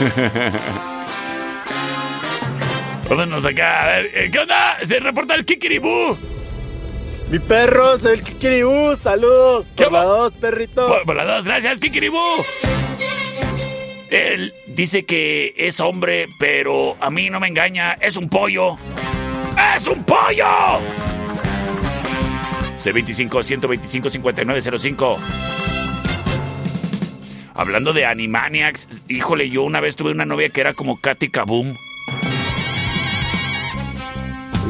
Vámonos 3.08 3.44
acá. 3.44 3.82
A 3.82 3.86
ver, 3.86 4.10
eh, 4.14 4.30
¿qué 4.32 4.38
onda? 4.38 4.78
Se 4.84 5.00
reporta 5.00 5.34
el 5.34 5.44
Kikiribú. 5.44 6.16
Mi 7.30 7.38
perro, 7.38 7.98
soy 7.98 8.14
el 8.14 8.22
Kikiribú. 8.22 8.96
Saludos. 8.96 9.66
¿Qué 9.76 9.84
Por 9.84 9.92
la 9.92 10.04
dos, 10.04 10.32
perrito. 10.34 10.86
Por, 10.86 11.04
por 11.04 11.26
dos, 11.26 11.44
gracias, 11.44 11.80
Kikiribú. 11.80 12.18
Él 14.10 14.52
dice 14.66 15.04
que 15.04 15.54
es 15.56 15.80
hombre, 15.80 16.26
pero 16.38 16.96
a 17.00 17.10
mí 17.10 17.30
no 17.30 17.40
me 17.40 17.48
engaña. 17.48 17.92
Es 18.00 18.16
un 18.16 18.28
pollo. 18.28 18.76
¡Es 19.56 19.86
un 19.86 20.04
pollo! 20.04 20.44
C25-125-5905. 22.82 25.18
Hablando 27.54 27.92
de 27.92 28.06
Animaniacs, 28.06 28.88
híjole, 29.08 29.50
yo 29.50 29.64
una 29.64 29.80
vez 29.80 29.96
tuve 29.96 30.12
una 30.12 30.24
novia 30.24 30.48
que 30.48 30.62
era 30.62 30.72
como 30.72 30.98
Katy 30.98 31.28
Kaboom. 31.28 31.76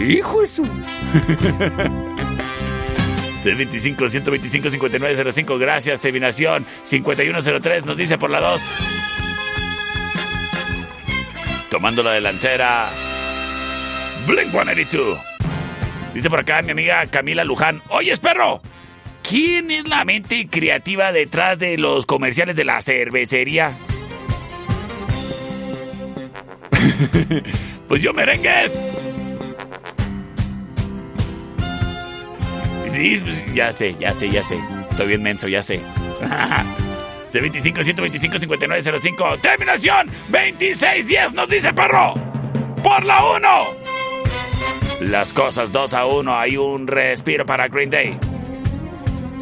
Hijo 0.01 0.43
eso. 0.43 0.62
C25-125-5905. 3.45 5.59
Gracias, 5.59 6.01
Terminación. 6.01 6.66
5103 6.83 7.87
nos 7.87 7.97
dice 7.97 8.18
por 8.18 8.31
la 8.31 8.41
2. 8.41 8.61
Tomando 11.70 12.03
la 12.03 12.11
delantera. 12.12 12.89
Blink 14.27 14.51
182. 14.51 15.18
Dice 16.14 16.29
por 16.29 16.41
acá 16.41 16.62
mi 16.62 16.73
amiga 16.73 17.07
Camila 17.07 17.45
Luján. 17.45 17.81
Oye, 17.89 18.16
perro. 18.16 18.61
¿Quién 19.23 19.71
es 19.71 19.87
la 19.89 20.05
mente 20.05 20.49
creativa 20.49 21.12
detrás 21.12 21.59
de 21.59 21.79
los 21.79 22.05
comerciales 22.05 22.57
de 22.57 22.64
la 22.64 22.83
cervecería? 22.83 23.79
pues 27.89 28.03
yo 28.03 28.12
merengues. 28.12 28.73
Sí, 32.93 33.21
pues, 33.23 33.55
ya 33.55 33.73
sé, 33.73 33.95
ya 34.01 34.12
sé, 34.12 34.31
ya 34.31 34.43
sé. 34.43 34.59
Estoy 34.91 35.07
bien 35.07 35.23
menso, 35.23 35.47
ya 35.47 35.62
sé. 35.62 35.81
C25 37.33 37.85
125 37.85 38.39
5905. 38.41 39.39
Terminación 39.41 40.09
2610 40.29 41.35
nos 41.35 41.49
dice 41.49 41.73
perro. 41.73 42.14
Por 42.83 43.05
la 43.05 43.25
1. 43.25 43.99
Las 45.01 45.32
cosas 45.32 45.72
2 45.72 45.94
a 45.94 46.07
1. 46.07 46.38
Hay 46.38 46.57
un 46.57 46.86
respiro 46.86 47.46
para 47.46 47.68
Green 47.68 47.90
Day. 47.90 48.18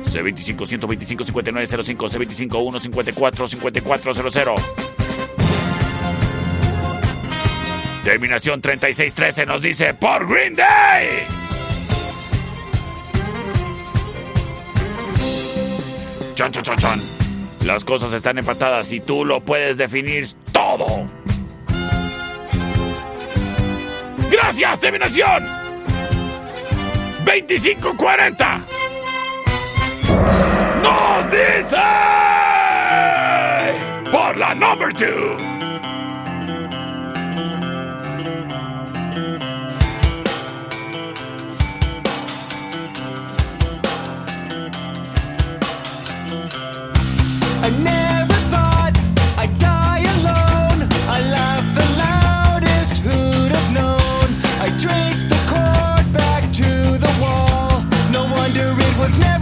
C25 0.04 0.66
125 0.66 1.24
5905. 1.24 2.08
C25 2.08 2.64
1 2.64 2.78
54 2.78 3.48
5400. 3.48 4.54
Terminación 8.04 8.60
3613 8.62 9.46
nos 9.46 9.60
dice 9.60 9.94
por 9.94 10.26
Green 10.26 10.54
Day. 10.54 11.26
Chan, 16.34 16.52
chan, 16.52 16.62
chan, 16.62 16.78
chan. 16.78 17.00
Las 17.66 17.84
cosas 17.84 18.12
están 18.12 18.38
empatadas 18.38 18.92
y 18.92 19.00
tú 19.00 19.24
lo 19.24 19.40
puedes 19.40 19.76
definir 19.76 20.26
todo. 20.52 21.04
Gracias, 24.30 24.80
terminación. 24.80 25.44
2540. 27.24 28.60
Nos 30.82 31.30
dice 31.30 31.76
por 34.10 34.36
la 34.36 34.54
number 34.54 34.92
2. 34.94 35.57
Was 59.08 59.16
never 59.16 59.37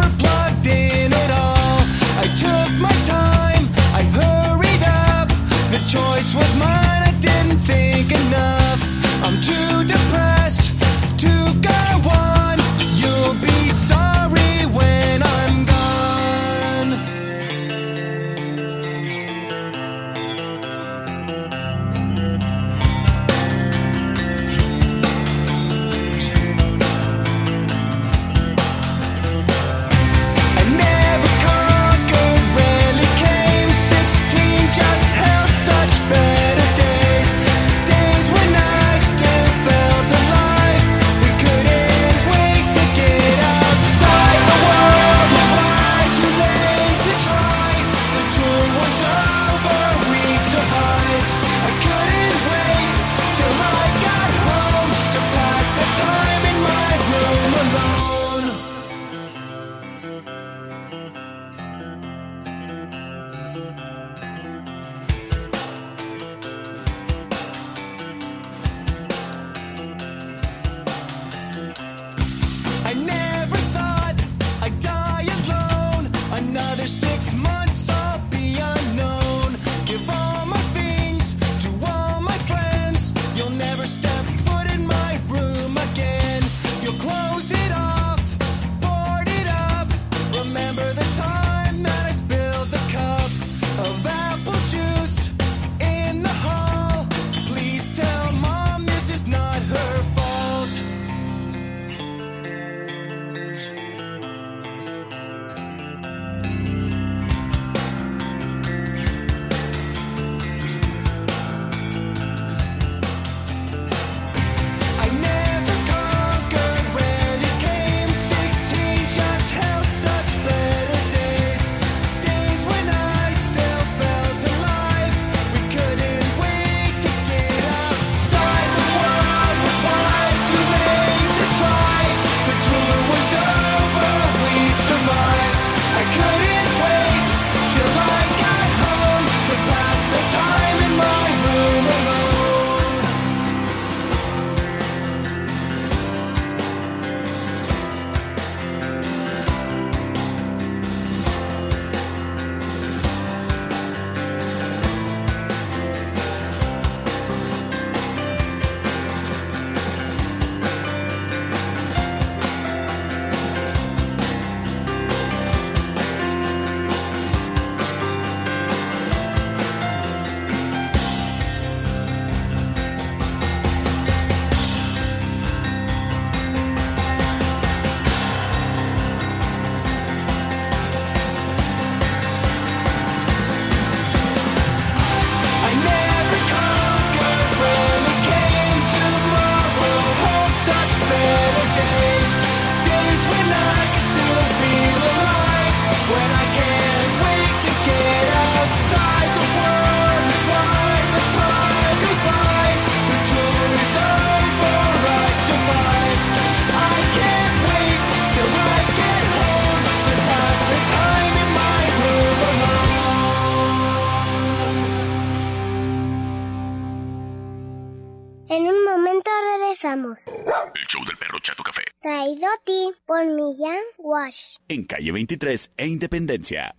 En 224.68 224.84
calle 224.84 225.12
23 225.12 225.72
e 225.76 225.86
Independencia. 225.86 226.74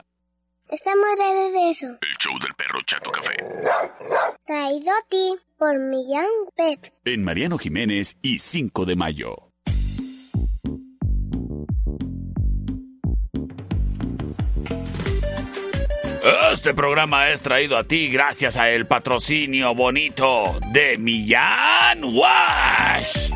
Estamos 0.69 1.05
de 1.17 1.23
regreso. 1.23 1.87
El 2.01 2.17
show 2.19 2.37
del 2.39 2.53
perro 2.55 2.81
Chato 2.85 3.09
Café. 3.11 3.37
Traído 4.45 4.91
a 4.91 5.07
ti 5.09 5.35
por 5.57 5.79
Millán 5.79 6.27
Pet. 6.53 6.93
En 7.05 7.23
Mariano 7.23 7.57
Jiménez 7.57 8.17
y 8.21 8.39
5 8.39 8.85
de 8.85 8.95
mayo. 8.97 9.35
Este 16.51 16.73
programa 16.73 17.29
es 17.29 17.41
traído 17.41 17.77
a 17.77 17.85
ti 17.85 18.09
gracias 18.09 18.57
a 18.57 18.69
el 18.69 18.85
patrocinio 18.85 19.73
bonito 19.75 20.59
de 20.73 20.97
Millán 20.97 22.03
Wash. 22.03 23.31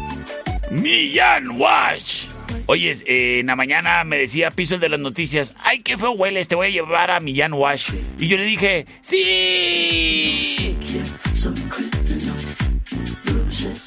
Millán 0.71 1.51
Wash. 1.57 2.30
Oye, 2.67 2.95
eh, 3.05 3.39
en 3.39 3.47
la 3.47 3.55
mañana 3.55 4.03
me 4.03 4.17
decía 4.17 4.51
Piso 4.51 4.75
el 4.75 4.81
de 4.81 4.89
las 4.89 4.99
noticias, 4.99 5.53
ay, 5.59 5.79
qué 5.79 5.97
feo 5.97 6.11
hueles, 6.11 6.47
te 6.47 6.55
voy 6.55 6.67
a 6.67 6.69
llevar 6.69 7.11
a 7.11 7.19
Millán 7.19 7.53
Wash. 7.53 7.91
Y 8.17 8.27
yo 8.27 8.37
le 8.37 8.45
dije, 8.45 8.85
sí. 9.01 10.77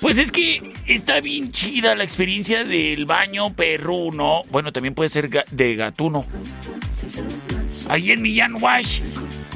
Pues 0.00 0.18
es 0.18 0.30
que 0.30 0.72
está 0.86 1.20
bien 1.20 1.50
chida 1.50 1.94
la 1.94 2.04
experiencia 2.04 2.64
del 2.64 3.06
baño 3.06 3.54
perruno. 3.54 4.42
Bueno, 4.50 4.72
también 4.72 4.94
puede 4.94 5.08
ser 5.08 5.30
de 5.50 5.76
gatuno. 5.76 6.26
Ahí 7.88 8.10
en 8.10 8.22
Millán 8.22 8.62
Wash. 8.62 9.00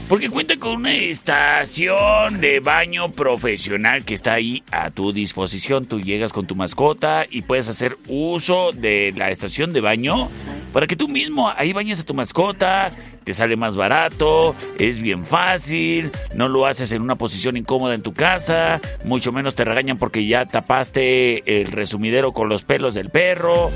Porque 0.08 0.30
cuenta 0.30 0.56
con 0.56 0.76
una 0.76 0.94
estación 0.94 2.40
de 2.40 2.60
baño 2.60 3.12
profesional 3.12 4.06
que 4.06 4.14
está 4.14 4.32
ahí 4.32 4.62
a 4.70 4.90
tu 4.90 5.12
disposición. 5.12 5.84
Tú 5.84 6.00
llegas 6.00 6.32
con 6.32 6.46
tu 6.46 6.56
mascota 6.56 7.26
y 7.28 7.42
puedes 7.42 7.68
hacer 7.68 7.98
uso 8.08 8.72
de 8.72 9.12
la 9.14 9.30
estación 9.30 9.74
de 9.74 9.82
baño 9.82 10.30
para 10.72 10.86
que 10.86 10.96
tú 10.96 11.08
mismo 11.08 11.50
ahí 11.50 11.74
bañes 11.74 12.00
a 12.00 12.04
tu 12.04 12.14
mascota. 12.14 12.90
Te 13.24 13.34
sale 13.34 13.56
más 13.56 13.76
barato, 13.76 14.54
es 14.78 15.02
bien 15.02 15.22
fácil, 15.24 16.10
no 16.34 16.48
lo 16.48 16.64
haces 16.64 16.90
en 16.92 17.02
una 17.02 17.16
posición 17.16 17.58
incómoda 17.58 17.94
en 17.94 18.00
tu 18.00 18.14
casa, 18.14 18.80
mucho 19.04 19.32
menos 19.32 19.54
te 19.54 19.66
regañan 19.66 19.98
porque 19.98 20.26
ya 20.26 20.46
tapaste 20.46 21.60
el 21.60 21.70
resumidero 21.70 22.32
con 22.32 22.48
los 22.48 22.62
pelos 22.62 22.94
del 22.94 23.10
perro. 23.10 23.70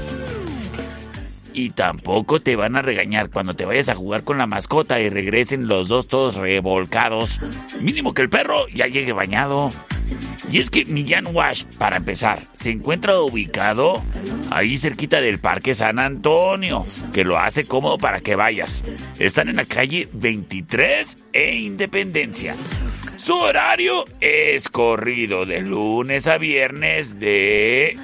Y 1.55 1.71
tampoco 1.71 2.41
te 2.41 2.57
van 2.57 2.77
a 2.77 2.83
regañar 2.83 3.31
cuando 3.31 3.55
te 3.55 3.65
vayas 3.65 3.89
a 3.89 3.95
jugar 3.95 4.25
con 4.25 4.39
la 4.39 4.47
mascota 4.47 5.01
y 5.01 5.11
regresen 5.11 5.69
los 5.69 5.89
dos 5.89 6.09
todos 6.09 6.37
revolcados. 6.37 7.39
Mínimo 7.81 8.15
que 8.15 8.23
el 8.23 8.31
perro 8.31 8.67
ya 8.69 8.87
llegue 8.87 9.13
bañado. 9.13 9.71
Y 10.51 10.59
es 10.59 10.71
que 10.71 10.85
Millán 10.85 11.29
Wash, 11.35 11.65
para 11.79 11.97
empezar, 11.97 12.41
se 12.53 12.71
encuentra 12.71 13.19
ubicado 13.21 14.03
ahí 14.51 14.77
cerquita 14.77 15.21
del 15.21 15.39
Parque 15.39 15.75
San 15.75 15.99
Antonio, 15.99 16.85
que 17.13 17.25
lo 17.25 17.39
hace 17.39 17.65
cómodo 17.65 17.97
para 17.97 18.21
que 18.21 18.37
vayas. 18.37 18.83
Están 19.19 19.49
en 19.49 19.57
la 19.57 19.65
calle 19.65 20.09
23 20.13 21.17
e 21.33 21.57
Independencia. 21.57 22.55
Su 23.17 23.37
horario 23.37 24.05
es 24.21 24.69
corrido 24.69 25.47
de 25.47 25.61
lunes 25.61 26.27
a 26.27 26.39
viernes 26.39 27.21
de 27.21 27.97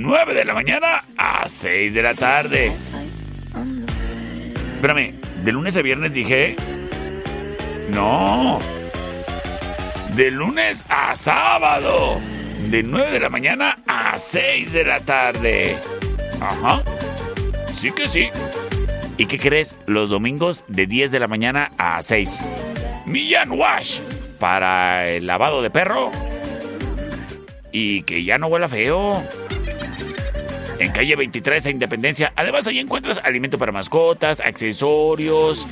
9 0.00 0.32
de 0.32 0.44
la 0.46 0.54
mañana 0.54 1.04
a 1.18 1.46
6 1.46 1.92
de 1.92 2.02
la 2.02 2.14
tarde. 2.14 2.72
Espérame, 4.76 5.14
¿de 5.44 5.52
lunes 5.52 5.76
a 5.76 5.82
viernes 5.82 6.14
dije? 6.14 6.56
No. 7.92 8.58
De 10.16 10.30
lunes 10.30 10.86
a 10.88 11.14
sábado. 11.16 12.18
De 12.70 12.82
9 12.82 13.10
de 13.10 13.20
la 13.20 13.28
mañana 13.28 13.78
a 13.86 14.18
6 14.18 14.72
de 14.72 14.84
la 14.84 15.00
tarde. 15.00 15.76
Ajá. 16.40 16.82
Sí 17.74 17.92
que 17.92 18.08
sí. 18.08 18.30
¿Y 19.18 19.26
qué 19.26 19.38
crees? 19.38 19.74
Los 19.84 20.08
domingos 20.08 20.64
de 20.66 20.86
10 20.86 21.10
de 21.10 21.20
la 21.20 21.26
mañana 21.26 21.72
a 21.76 22.02
6. 22.02 22.40
Millán 23.04 23.52
Wash. 23.52 23.98
Para 24.38 25.10
el 25.10 25.26
lavado 25.26 25.60
de 25.60 25.68
perro. 25.68 26.10
Y 27.70 28.02
que 28.04 28.24
ya 28.24 28.38
no 28.38 28.46
huela 28.46 28.70
feo. 28.70 29.22
En 30.80 30.92
calle 30.92 31.14
23 31.14 31.66
a 31.66 31.70
Independencia. 31.70 32.32
Además, 32.36 32.66
ahí 32.66 32.78
encuentras 32.78 33.20
alimento 33.22 33.58
para 33.58 33.70
mascotas, 33.70 34.40
accesorios, 34.40 35.68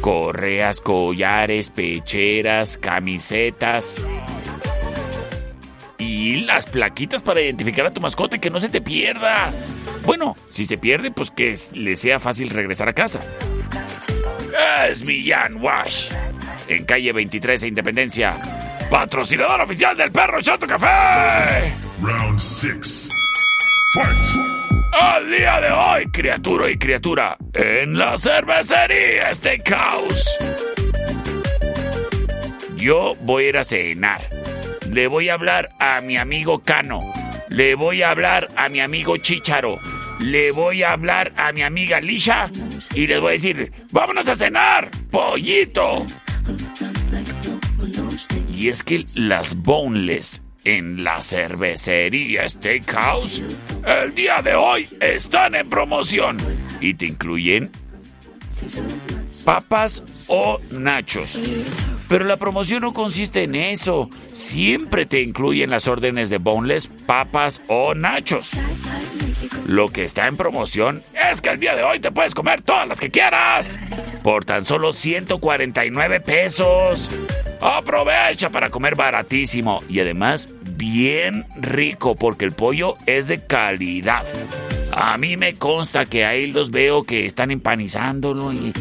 correas, 0.00 0.80
collares, 0.80 1.68
pecheras, 1.68 2.78
camisetas. 2.78 3.96
Y 5.98 6.46
las 6.46 6.64
plaquitas 6.64 7.22
para 7.22 7.42
identificar 7.42 7.84
a 7.84 7.90
tu 7.90 8.00
mascota 8.00 8.36
y 8.36 8.38
que 8.38 8.48
no 8.48 8.58
se 8.58 8.70
te 8.70 8.80
pierda. 8.80 9.52
Bueno, 10.06 10.34
si 10.50 10.64
se 10.64 10.78
pierde, 10.78 11.10
pues 11.10 11.30
que 11.30 11.58
le 11.74 11.96
sea 11.96 12.18
fácil 12.18 12.48
regresar 12.48 12.88
a 12.88 12.94
casa. 12.94 13.20
Es 14.88 15.04
Millán 15.04 15.56
Wash. 15.62 16.08
En 16.68 16.86
calle 16.86 17.12
23 17.12 17.64
a 17.64 17.66
Independencia. 17.66 18.34
Patrocinador 18.88 19.60
oficial 19.60 19.94
del 19.94 20.10
perro 20.10 20.40
Chato 20.40 20.66
Café. 20.66 21.70
Round 22.00 22.40
6. 22.40 23.10
Al 24.92 25.30
día 25.30 25.60
de 25.60 25.72
hoy, 25.72 26.10
criatura 26.10 26.70
y 26.70 26.78
criatura, 26.78 27.36
en 27.54 27.98
la 27.98 28.16
cervecería 28.16 29.34
Steakhouse. 29.34 30.36
Yo 32.76 33.16
voy 33.22 33.44
a 33.44 33.48
ir 33.48 33.58
a 33.58 33.64
cenar. 33.64 34.20
Le 34.90 35.06
voy 35.08 35.28
a 35.28 35.34
hablar 35.34 35.70
a 35.78 36.00
mi 36.00 36.16
amigo 36.16 36.60
Cano. 36.60 37.02
Le 37.48 37.74
voy 37.74 38.02
a 38.02 38.10
hablar 38.10 38.48
a 38.56 38.68
mi 38.68 38.80
amigo 38.80 39.16
Chicharo. 39.16 39.78
Le 40.20 40.52
voy 40.52 40.82
a 40.82 40.92
hablar 40.92 41.32
a 41.36 41.52
mi 41.52 41.62
amiga 41.62 42.00
Lisha. 42.00 42.50
Y 42.94 43.06
les 43.06 43.20
voy 43.20 43.30
a 43.30 43.32
decir, 43.32 43.72
vámonos 43.90 44.26
a 44.28 44.36
cenar, 44.36 44.90
pollito. 45.10 46.06
Y 48.52 48.68
es 48.68 48.82
que 48.82 49.04
las 49.14 49.54
boneless 49.54 50.42
en 50.68 51.02
la 51.02 51.22
cervecería 51.22 52.46
Steakhouse 52.46 53.40
el 53.86 54.14
día 54.14 54.42
de 54.42 54.54
hoy 54.54 54.86
están 55.00 55.54
en 55.54 55.68
promoción 55.68 56.36
y 56.80 56.92
te 56.92 57.06
incluyen 57.06 57.70
papas 59.46 60.02
o 60.26 60.60
nachos. 60.70 61.38
Pero 62.06 62.26
la 62.26 62.36
promoción 62.36 62.82
no 62.82 62.92
consiste 62.92 63.44
en 63.44 63.54
eso. 63.54 64.10
Siempre 64.34 65.06
te 65.06 65.22
incluyen 65.22 65.70
las 65.70 65.88
órdenes 65.88 66.28
de 66.28 66.36
boneless, 66.36 66.86
papas 66.86 67.62
o 67.68 67.94
nachos. 67.94 68.50
Lo 69.66 69.88
que 69.88 70.04
está 70.04 70.26
en 70.26 70.36
promoción 70.36 71.02
es 71.30 71.40
que 71.40 71.48
el 71.48 71.60
día 71.60 71.76
de 71.76 71.82
hoy 71.82 72.00
te 72.00 72.10
puedes 72.10 72.34
comer 72.34 72.60
todas 72.60 72.86
las 72.86 73.00
que 73.00 73.10
quieras. 73.10 73.78
Por 74.22 74.44
tan 74.44 74.66
solo 74.66 74.92
149 74.92 76.20
pesos. 76.20 77.08
Aprovecha 77.60 78.50
para 78.50 78.70
comer 78.70 78.94
baratísimo 78.94 79.82
y 79.88 80.00
además 80.00 80.48
bien 80.78 81.44
rico 81.60 82.14
porque 82.14 82.46
el 82.46 82.52
pollo 82.52 82.96
es 83.04 83.28
de 83.28 83.44
calidad. 83.44 84.24
A 84.92 85.18
mí 85.18 85.36
me 85.36 85.54
consta 85.54 86.06
que 86.06 86.24
ahí 86.24 86.46
los 86.46 86.70
veo 86.70 87.02
que 87.02 87.26
están 87.26 87.50
empanizándolo 87.50 88.52
y 88.52 88.72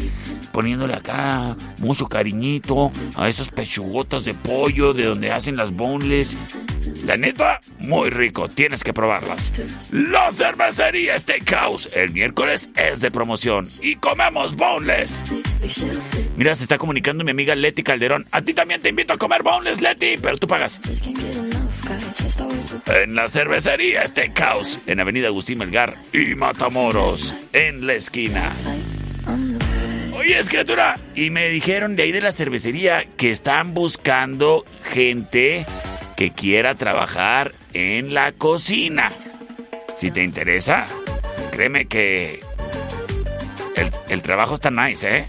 poniéndole 0.51 0.93
acá 0.93 1.55
mucho 1.79 2.07
cariñito 2.07 2.91
a 3.15 3.27
esas 3.27 3.49
pechugotas 3.49 4.23
de 4.23 4.33
pollo 4.33 4.93
de 4.93 5.05
donde 5.05 5.31
hacen 5.31 5.57
las 5.57 5.71
boneless. 5.71 6.37
La 7.05 7.17
neta, 7.17 7.59
muy 7.79 8.09
rico, 8.09 8.47
tienes 8.47 8.83
que 8.83 8.93
probarlas. 8.93 9.53
La 9.91 10.31
cervecería 10.31 11.17
Steakhouse 11.19 11.89
el 11.93 12.11
miércoles 12.11 12.69
es 12.75 13.01
de 13.01 13.11
promoción 13.11 13.69
y 13.81 13.95
comemos 13.95 14.55
boneless. 14.55 15.21
Mira, 16.37 16.55
se 16.55 16.63
está 16.63 16.77
comunicando 16.77 17.23
mi 17.23 17.31
amiga 17.31 17.55
Leti 17.55 17.83
Calderón. 17.83 18.25
A 18.31 18.41
ti 18.41 18.53
también 18.53 18.81
te 18.81 18.89
invito 18.89 19.13
a 19.13 19.17
comer 19.17 19.43
boneless, 19.43 19.81
Leti, 19.81 20.15
pero 20.21 20.37
tú 20.37 20.47
pagas. 20.47 20.79
En 22.87 23.15
la 23.15 23.29
cervecería 23.29 24.05
Steakhouse, 24.07 24.79
en 24.87 24.99
Avenida 24.99 25.27
Agustín 25.27 25.59
Melgar 25.59 25.95
y 26.13 26.35
Matamoros, 26.35 27.35
en 27.53 27.87
la 27.87 27.93
esquina. 27.93 28.51
Oye, 30.15 30.39
criatura, 30.47 30.95
y 31.15 31.29
me 31.29 31.49
dijeron 31.49 31.95
de 31.95 32.03
ahí 32.03 32.11
de 32.11 32.21
la 32.21 32.31
cervecería 32.31 33.05
que 33.17 33.31
están 33.31 33.73
buscando 33.73 34.65
gente 34.91 35.65
que 36.15 36.31
quiera 36.31 36.75
trabajar 36.75 37.53
en 37.73 38.13
la 38.13 38.31
cocina. 38.31 39.11
Si 39.95 40.11
te 40.11 40.23
interesa, 40.23 40.85
créeme 41.51 41.85
que 41.85 42.41
el, 43.75 43.91
el 44.09 44.21
trabajo 44.21 44.55
está 44.55 44.71
nice, 44.71 45.19
¿eh? 45.19 45.25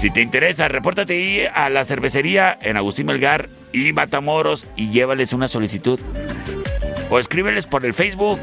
Si 0.00 0.10
te 0.10 0.20
interesa, 0.20 0.66
repórtate 0.66 1.14
ahí 1.14 1.46
a 1.54 1.68
la 1.70 1.84
cervecería 1.84 2.58
en 2.60 2.76
Agustín 2.76 3.06
Melgar 3.06 3.48
y 3.72 3.92
Matamoros 3.92 4.66
y 4.76 4.90
llévales 4.90 5.32
una 5.32 5.48
solicitud. 5.48 5.98
O 7.10 7.18
escríbeles 7.18 7.66
por 7.66 7.84
el 7.84 7.94
Facebook. 7.94 8.38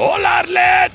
Hola, 0.06 0.40
Arlet. 0.40 0.92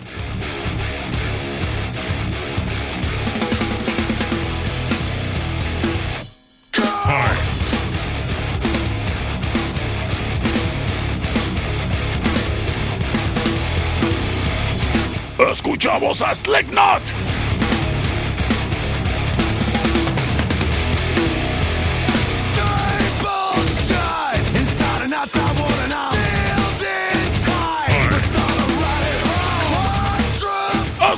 Escuchamos 15.51 16.22
a 16.22 16.36
Slipknot. 16.36 17.01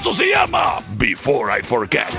Esto 0.02 0.14
se 0.14 0.26
llama 0.32 0.80
Before 0.98 1.56
I 1.56 1.62
Forget. 1.62 2.10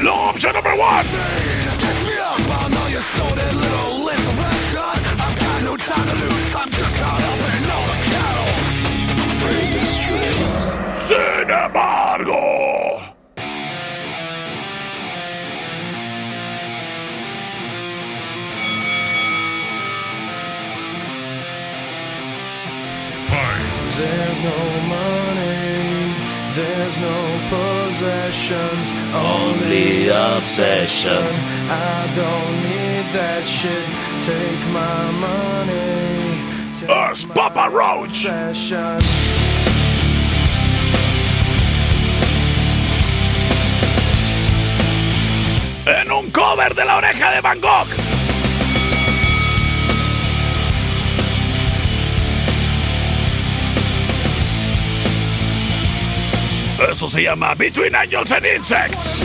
La 0.00 0.12
opción 0.12 0.54
number 0.54 0.72
one. 0.74 1.02
Sin 11.08 11.50
embargo. 11.50 12.43
No 24.44 24.60
money, 24.98 26.12
there's 26.54 26.96
no 26.98 27.20
possessions, 27.54 28.86
only 29.14 30.08
obsession. 30.08 31.24
I 31.68 32.12
don't 32.20 32.56
need 32.68 33.06
that 33.18 33.44
shit. 33.46 33.86
Take 34.20 34.62
my 34.80 35.00
money. 35.26 36.74
Take 36.78 36.90
Us, 36.90 37.24
Papa 37.24 37.70
Roach. 37.70 38.26
Obsession. 38.26 39.00
En 45.86 46.10
un 46.10 46.30
cover 46.30 46.74
de 46.74 46.84
la 46.84 46.96
oreja 46.96 47.30
de 47.34 47.40
Van 47.40 47.60
Gogh. 47.60 48.03
Eso 56.90 57.08
se 57.08 57.22
llama 57.22 57.54
Between 57.54 57.94
Angels 57.94 58.32
and 58.32 58.44
Insects. 58.44 59.22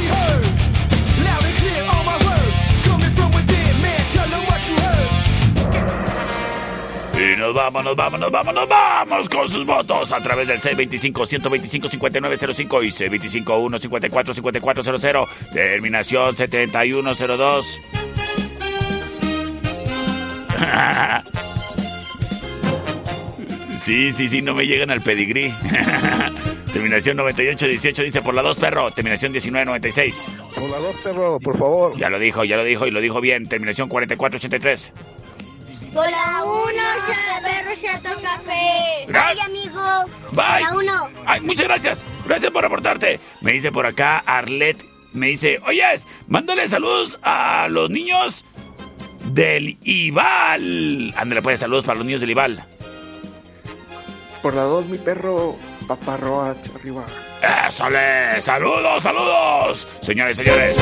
Y 7.14 7.36
nos 7.38 7.54
vamos, 7.54 7.84
nos 7.84 7.96
vamos, 7.96 8.20
nos 8.20 8.32
vamos, 8.32 8.54
nos 8.54 8.70
vamos 8.70 9.30
con 9.30 9.50
sus 9.50 9.66
votos 9.66 10.12
a 10.12 10.22
través 10.22 10.48
del 10.48 10.62
C25-125-5905 10.62 12.86
y 12.86 12.90
C25-154-5400, 13.44 15.28
terminación 15.52 16.36
7102. 16.36 17.78
Sí, 23.80 24.12
sí, 24.12 24.28
sí, 24.30 24.42
no 24.44 24.54
me 24.54 24.68
llegan 24.68 24.92
al 24.92 25.02
pedigrí. 25.02 25.52
Terminación 26.74 27.18
9818 27.18 28.04
dice 28.04 28.22
por 28.22 28.34
la 28.36 28.42
2, 28.44 28.58
perro. 28.58 28.92
Terminación 28.92 29.32
1996. 29.32 30.28
Por 30.54 30.70
la 30.70 30.78
dos, 30.78 30.96
perro, 30.98 31.40
por 31.40 31.58
favor. 31.58 31.98
Ya 31.98 32.10
lo 32.10 32.20
dijo, 32.20 32.44
ya 32.44 32.58
lo 32.58 32.64
dijo 32.64 32.86
y 32.86 32.92
lo 32.92 33.02
dijo 33.02 33.20
bien. 33.22 33.48
Terminación 33.48 33.90
4483. 33.90 34.94
Por 35.94 36.10
la 36.12 36.44
uno, 36.44 36.72
ya 37.08 37.42
perro, 37.42 37.74
ya 37.76 37.98
toca 38.00 38.22
café. 38.22 39.08
Gra- 39.08 39.34
Bye, 39.34 39.42
amigo. 39.42 39.82
Bye. 40.32 40.46
Por 40.74 40.84
la 40.86 40.94
uno. 40.94 41.10
Ay, 41.26 41.42
muchas 41.42 41.66
gracias. 41.68 42.06
Gracias 42.28 42.52
por 42.52 42.62
reportarte. 42.64 43.20
Me 43.42 43.52
dice 43.54 43.72
por 43.72 43.88
acá 43.88 44.20
Arlet. 44.20 44.86
Me 45.12 45.28
dice, 45.28 45.60
oyes, 45.66 46.06
mándale 46.28 46.68
saludos 46.70 47.18
a 47.24 47.68
los 47.68 47.90
niños 47.90 48.46
del 49.26 49.80
Ibal. 49.84 51.16
Ándale, 51.18 51.42
pues, 51.42 51.60
saludos 51.62 51.84
para 51.84 51.98
los 51.98 52.06
niños 52.06 52.22
del 52.22 52.30
Ibal. 52.30 52.64
Por 54.44 54.54
la 54.54 54.62
dos, 54.62 54.86
mi 54.86 55.00
perro, 55.00 55.58
paparroach, 55.90 56.70
arriba. 56.76 57.04
¡Ésale! 57.68 58.40
¡Saludos, 58.40 59.02
saludos! 59.02 59.88
Señores, 60.02 60.38
señores. 60.38 60.78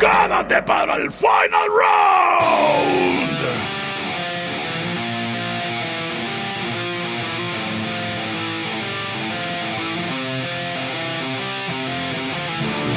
¡Quédate 0.00 0.60
para 0.62 0.96
el 0.96 1.12
final 1.12 1.68
round! 1.78 3.38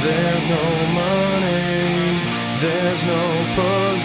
There's 0.03 0.45
no 0.55 0.65
money, 0.93 2.19
there's 2.61 3.03
no 3.05 3.34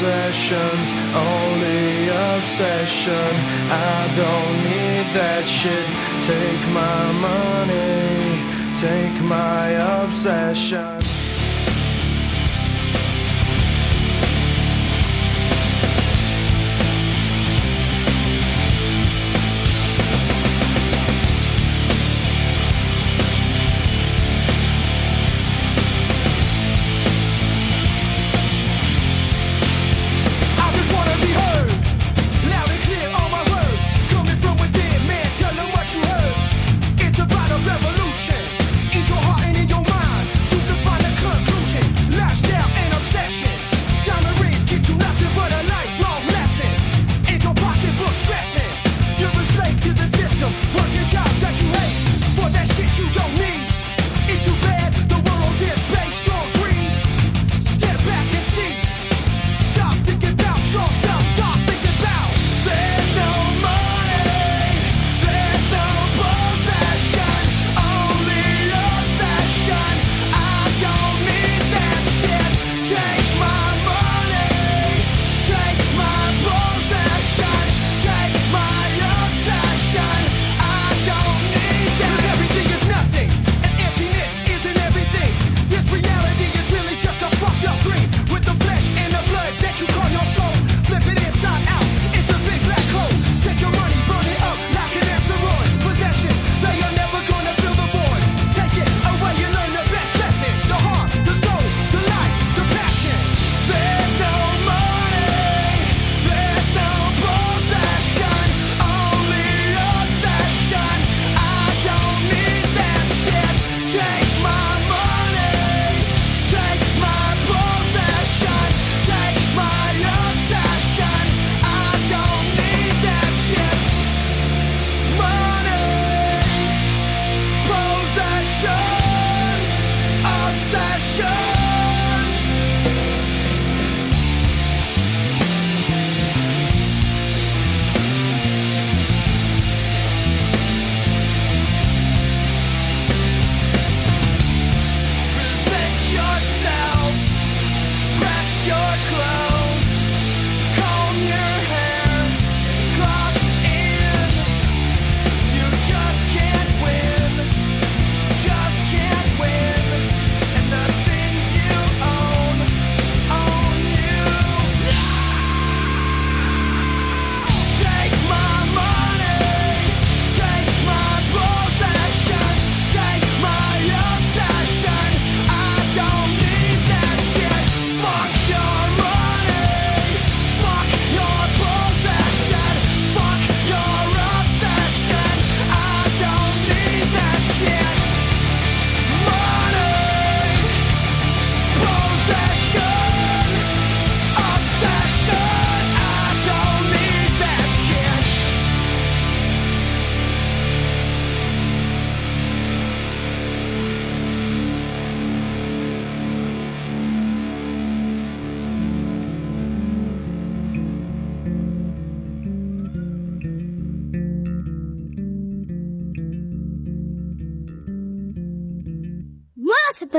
possessions, 0.01 0.89
only 1.15 2.09
obsession. 2.09 3.33
I 3.71 4.11
don't 4.17 4.57
need 4.65 5.07
that 5.13 5.45
shit. 5.47 5.87
Take 6.25 6.65
my 6.73 7.13
money, 7.21 8.75
take 8.81 9.23
my 9.23 9.69
obsession. 10.03 11.10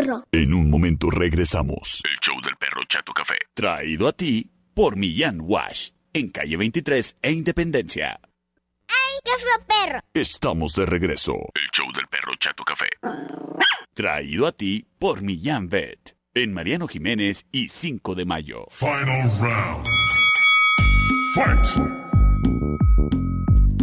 Perro. 0.02 0.24
En 0.32 0.54
un 0.54 0.70
momento 0.70 1.10
regresamos. 1.10 2.02
El 2.04 2.18
show 2.20 2.40
del 2.42 2.56
perro 2.58 2.84
Chato 2.88 3.14
Café. 3.14 3.36
Traído 3.54 4.08
a 4.08 4.14
ti 4.14 4.50
por 4.74 4.98
Millán 4.98 5.40
Wash. 5.42 5.90
En 6.14 6.30
calle 6.30 6.58
23 6.58 7.18
e 7.22 7.32
Independencia. 7.32 8.20
¡Ay, 8.88 9.20
qué 9.24 9.32
fue 9.40 9.66
perro! 9.66 10.00
Estamos 10.14 10.76
de 10.76 10.86
regreso. 10.86 11.34
El 11.56 11.70
show 11.72 11.92
del 11.94 12.08
perro 12.08 12.34
Chato 12.36 12.64
Café. 12.64 12.90
Traído 13.94 14.48
a 14.48 14.52
ti 14.52 14.86
por 15.00 15.22
Millán 15.22 15.70
Vet. 15.70 16.18
En 16.34 16.54
Mariano 16.54 16.88
Jiménez 16.88 17.46
y 17.52 17.70
5 17.70 18.16
de 18.16 18.26
mayo. 18.26 18.66
Final 18.70 19.30
round. 19.40 19.86
Fight! 21.36 22.02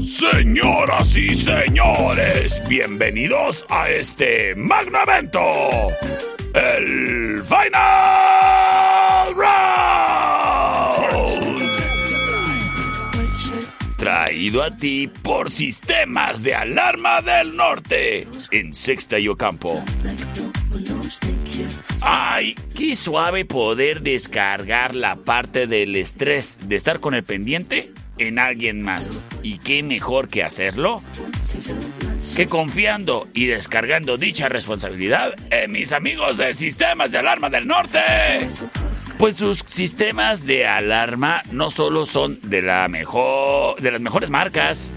Señoras 0.03 1.17
y 1.17 1.35
señores, 1.35 2.63
bienvenidos 2.69 3.65
a 3.69 3.91
este 3.91 4.55
magno 4.55 4.99
evento. 5.03 5.41
El 6.55 7.43
Final 7.43 9.35
Round. 9.35 9.59
Traído 13.97 14.63
a 14.63 14.77
ti 14.77 15.11
por 15.23 15.51
Sistemas 15.51 16.45
de 16.45 16.55
Alarma 16.55 17.21
del 17.21 17.57
Norte 17.57 18.29
en 18.53 18.75
Sexta 18.75 19.19
y 19.19 19.27
Ocampo. 19.27 19.83
Ay, 22.03 22.55
qué 22.77 22.95
suave 22.95 23.45
poder 23.45 24.03
descargar 24.03 24.95
la 24.95 25.17
parte 25.17 25.67
del 25.67 25.97
estrés 25.97 26.57
de 26.69 26.77
estar 26.77 27.01
con 27.01 27.15
el 27.15 27.25
pendiente 27.25 27.93
en 28.19 28.39
alguien 28.39 28.83
más. 28.83 29.25
¿Y 29.43 29.59
qué 29.59 29.83
mejor 29.83 30.29
que 30.29 30.43
hacerlo? 30.43 31.03
Que 32.37 32.47
confiando 32.47 33.29
y 33.35 33.47
descargando 33.47 34.17
dicha 34.17 34.49
responsabilidad 34.49 35.35
en 35.51 35.73
mis 35.73 35.93
amigos 35.93 36.39
de 36.39 36.55
Sistemas 36.55 37.11
de 37.11 37.19
Alarma 37.19 37.51
del 37.51 37.67
Norte. 37.67 38.01
Pues 39.19 39.37
sus 39.37 39.65
sistemas 39.67 40.47
de 40.47 40.65
alarma 40.67 41.43
no 41.51 41.73
solo 41.73 42.07
son 42.07 42.39
de 42.43 42.63
la 42.63 42.87
mejor 42.87 43.81
de 43.81 43.91
las 43.91 44.01
mejores 44.01 44.31
marcas. 44.31 44.93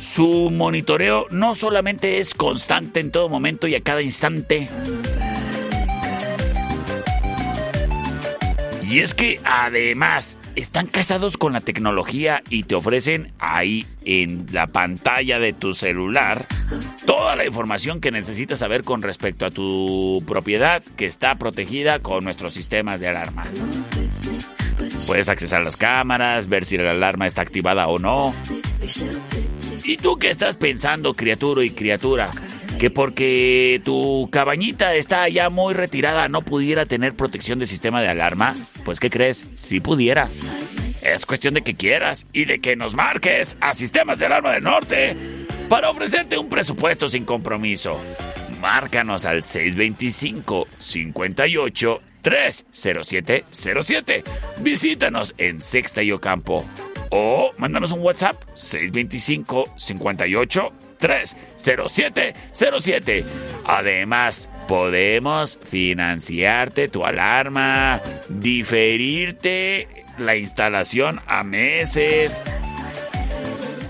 Su 0.00 0.50
monitoreo 0.50 1.26
no 1.30 1.54
solamente 1.54 2.18
es 2.18 2.34
constante 2.34 3.00
en 3.00 3.10
todo 3.10 3.28
momento 3.28 3.66
y 3.66 3.74
a 3.74 3.82
cada 3.82 4.00
instante. 4.00 4.70
Y 8.88 9.00
es 9.00 9.14
que 9.14 9.40
además 9.44 10.36
están 10.56 10.86
casados 10.86 11.36
con 11.36 11.52
la 11.52 11.60
tecnología 11.60 12.42
y 12.50 12.64
te 12.64 12.74
ofrecen 12.74 13.32
ahí 13.38 13.86
en 14.04 14.46
la 14.52 14.66
pantalla 14.66 15.38
de 15.38 15.52
tu 15.52 15.72
celular 15.72 16.46
toda 17.06 17.34
la 17.36 17.46
información 17.46 18.00
que 18.00 18.10
necesitas 18.10 18.58
saber 18.58 18.84
con 18.84 19.02
respecto 19.02 19.46
a 19.46 19.50
tu 19.50 20.22
propiedad 20.26 20.82
que 20.96 21.06
está 21.06 21.36
protegida 21.36 22.00
con 22.00 22.24
nuestros 22.24 22.52
sistemas 22.52 23.00
de 23.00 23.08
alarma. 23.08 23.44
Puedes 25.06 25.28
accesar 25.28 25.62
las 25.62 25.76
cámaras, 25.76 26.48
ver 26.48 26.64
si 26.64 26.76
la 26.76 26.90
alarma 26.90 27.26
está 27.26 27.42
activada 27.42 27.88
o 27.88 27.98
no. 27.98 28.34
¿Y 29.84 29.96
tú 29.96 30.16
qué 30.16 30.30
estás 30.30 30.56
pensando, 30.56 31.14
criatura 31.14 31.64
y 31.64 31.70
criatura? 31.70 32.30
Que 32.78 32.90
porque 32.90 33.80
tu 33.84 34.28
cabañita 34.30 34.94
está 34.94 35.28
ya 35.28 35.48
muy 35.48 35.74
retirada 35.74 36.28
no 36.28 36.42
pudiera 36.42 36.86
tener 36.86 37.14
protección 37.14 37.58
de 37.58 37.66
sistema 37.66 38.02
de 38.02 38.08
alarma. 38.08 38.54
Pues 38.84 39.00
¿qué 39.00 39.10
crees? 39.10 39.46
Si 39.54 39.80
pudiera. 39.80 40.28
Es 41.02 41.26
cuestión 41.26 41.54
de 41.54 41.62
que 41.62 41.74
quieras 41.74 42.26
y 42.32 42.46
de 42.46 42.60
que 42.60 42.76
nos 42.76 42.94
marques 42.94 43.56
a 43.60 43.74
Sistemas 43.74 44.18
de 44.18 44.26
Alarma 44.26 44.52
del 44.52 44.64
Norte 44.64 45.16
para 45.68 45.90
ofrecerte 45.90 46.38
un 46.38 46.48
presupuesto 46.48 47.08
sin 47.08 47.24
compromiso. 47.24 48.00
Márcanos 48.60 49.24
al 49.24 49.42
625 49.42 50.66
58 50.78 52.00
30707. 52.22 54.24
Visítanos 54.60 55.34
en 55.36 55.60
Sexta 55.60 56.02
y 56.02 56.10
Ocampo. 56.10 56.64
O 57.10 57.52
mándanos 57.58 57.92
un 57.92 58.00
WhatsApp 58.00 58.42
625 58.54 59.74
58 59.76 60.72
30707. 61.04 63.24
Además, 63.66 64.48
podemos 64.66 65.58
financiarte 65.62 66.88
tu 66.88 67.04
alarma, 67.04 68.00
diferirte 68.30 69.86
la 70.16 70.36
instalación 70.36 71.20
a 71.26 71.42
meses 71.42 72.40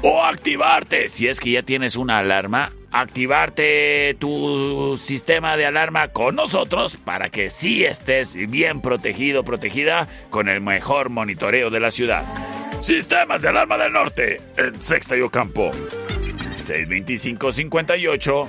o 0.02 0.24
activarte 0.24 1.08
si 1.08 1.28
es 1.28 1.38
que 1.38 1.52
ya 1.52 1.62
tienes 1.62 1.94
una 1.94 2.18
alarma. 2.18 2.72
Activarte 2.90 4.16
tu 4.18 5.00
sistema 5.00 5.56
de 5.56 5.66
alarma 5.66 6.08
con 6.08 6.34
nosotros 6.34 6.96
para 6.96 7.28
que 7.28 7.48
sí 7.48 7.84
estés 7.84 8.34
bien 8.50 8.80
protegido, 8.80 9.44
protegida 9.44 10.08
con 10.30 10.48
el 10.48 10.60
mejor 10.60 11.10
monitoreo 11.10 11.70
de 11.70 11.80
la 11.80 11.92
ciudad. 11.92 12.24
Sistemas 12.80 13.42
de 13.42 13.48
alarma 13.48 13.78
del 13.78 13.92
norte 13.92 14.40
en 14.56 14.82
Sexta 14.82 15.16
y. 15.16 15.22
625-58 16.64 18.48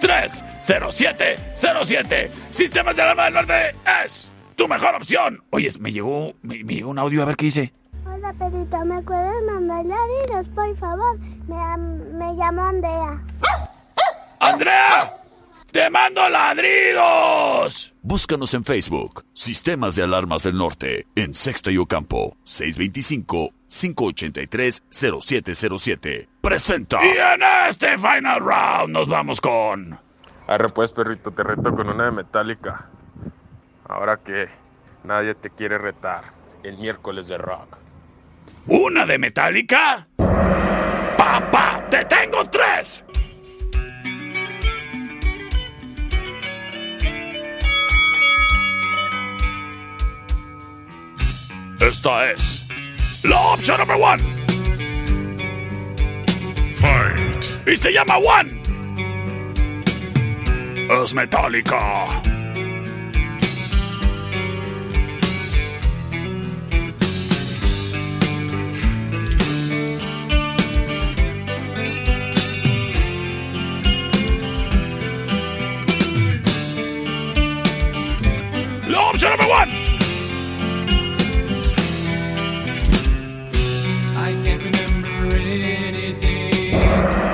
30707. 0.00 2.30
Sistemas 2.50 2.96
de 2.96 3.02
alarma 3.02 3.24
del 3.24 3.34
norte 3.34 3.74
es 4.04 4.30
tu 4.56 4.66
mejor 4.66 4.94
opción. 4.94 5.42
Oye, 5.50 5.70
me 5.78 5.92
llegó, 5.92 6.32
me, 6.42 6.64
me 6.64 6.74
llegó 6.74 6.90
un 6.90 6.98
audio 6.98 7.22
a 7.22 7.26
ver 7.26 7.36
qué 7.36 7.44
dice. 7.46 7.72
Hola, 8.06 8.32
perrito, 8.38 8.78
¿me 8.84 9.00
puedes 9.02 9.44
mandar 9.46 9.84
ladridos, 9.84 10.46
por 10.54 10.76
favor? 10.78 11.18
Me, 11.48 11.56
me 12.18 12.32
llamo 12.34 12.62
Andrea. 12.62 13.22
¡Andrea! 14.40 15.14
¡Te 15.70 15.88
mando 15.88 16.28
ladridos! 16.28 17.94
Búscanos 18.02 18.54
en 18.54 18.64
Facebook, 18.64 19.24
Sistemas 19.34 19.94
de 19.94 20.02
Alarmas 20.02 20.42
del 20.42 20.56
Norte, 20.56 21.06
en 21.14 21.32
Sexta 21.34 21.70
y 21.70 21.76
Ocampo, 21.76 22.36
625-583-0707. 23.70 26.28
Presenta. 26.40 27.04
Y 27.04 27.10
en 27.10 27.42
este 27.68 27.96
final 27.96 28.40
round 28.40 28.92
nos 28.92 29.08
vamos 29.08 29.40
con. 29.40 29.96
Arre 30.48 30.68
pues, 30.70 30.90
perrito, 30.92 31.30
te 31.30 31.44
reto 31.44 31.72
con 31.72 31.88
una 31.88 32.06
de 32.06 32.10
Metallica. 32.10 32.86
Ahora 33.88 34.16
que 34.18 34.48
nadie 35.04 35.36
te 35.36 35.50
quiere 35.50 35.78
retar, 35.78 36.24
el 36.64 36.78
miércoles 36.78 37.28
de 37.28 37.38
rock. 37.38 37.78
¿Una 38.66 39.06
de 39.06 39.18
Metallica? 39.18 40.08
¡Papá! 41.16 41.86
¡Te 41.88 42.04
tengo 42.04 42.50
tres! 42.50 43.04
Esta 51.80 52.32
es 52.32 52.69
la 53.22 53.40
opción 53.52 53.78
number 53.78 53.96
one. 53.96 54.18
Fight! 56.76 57.68
Y 57.68 57.76
se 57.76 57.92
llama 57.92 58.16
One. 58.18 58.60
Es 61.02 61.14
Metallica. 61.14 62.22
La 78.88 79.00
opción 79.10 79.30
number 79.30 79.48
one. 79.50 79.89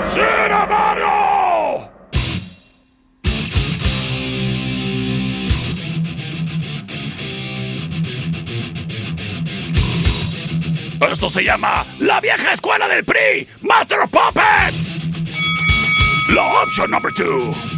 ¡Sin! 0.08 0.46
Esto 11.00 11.28
se 11.28 11.44
llama 11.44 11.84
la 12.00 12.20
vieja 12.20 12.52
escuela 12.52 12.88
del 12.88 13.04
PRI, 13.04 13.46
Master 13.62 14.00
of 14.00 14.10
Puppets. 14.10 14.96
La 16.30 16.62
opción 16.62 16.90
número 16.90 17.14
2. 17.16 17.75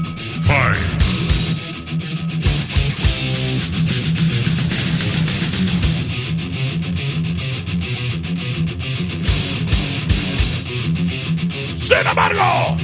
Sin 11.89 12.07
embargo. 12.07 12.77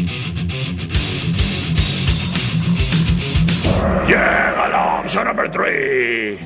Llega 4.06 4.68
la 4.70 5.00
opción 5.00 5.26
number 5.26 5.50
three. 5.50 6.38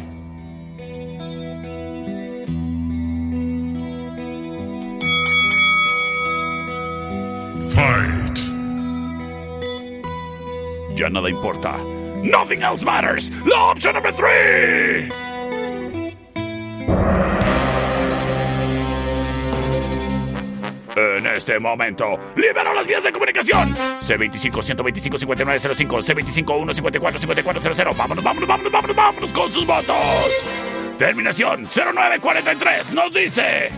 Fight! 7.76 8.38
Ya 10.96 11.08
nada 11.10 11.30
importa. 11.30 11.76
Nothing 12.24 12.62
else 12.62 12.84
matters. 12.84 13.30
La 13.46 13.70
opción 13.70 13.94
número 13.94 14.12
3. 14.16 15.27
En 20.98 21.26
este 21.26 21.60
momento, 21.60 22.18
libero 22.34 22.74
las 22.74 22.86
vías 22.86 23.04
de 23.04 23.12
comunicación. 23.12 23.76
C25-125-5905, 24.00 26.44
C25-154-5400. 26.44 27.96
Vámonos, 27.96 28.24
vámonos, 28.24 28.48
vámonos, 28.48 28.72
vámonos, 28.72 28.96
vámonos 28.96 29.32
con 29.32 29.52
sus 29.52 29.64
votos. 29.66 29.96
Terminación 30.98 31.68
0943 31.68 32.92
nos 32.92 33.12
dice. 33.12 33.70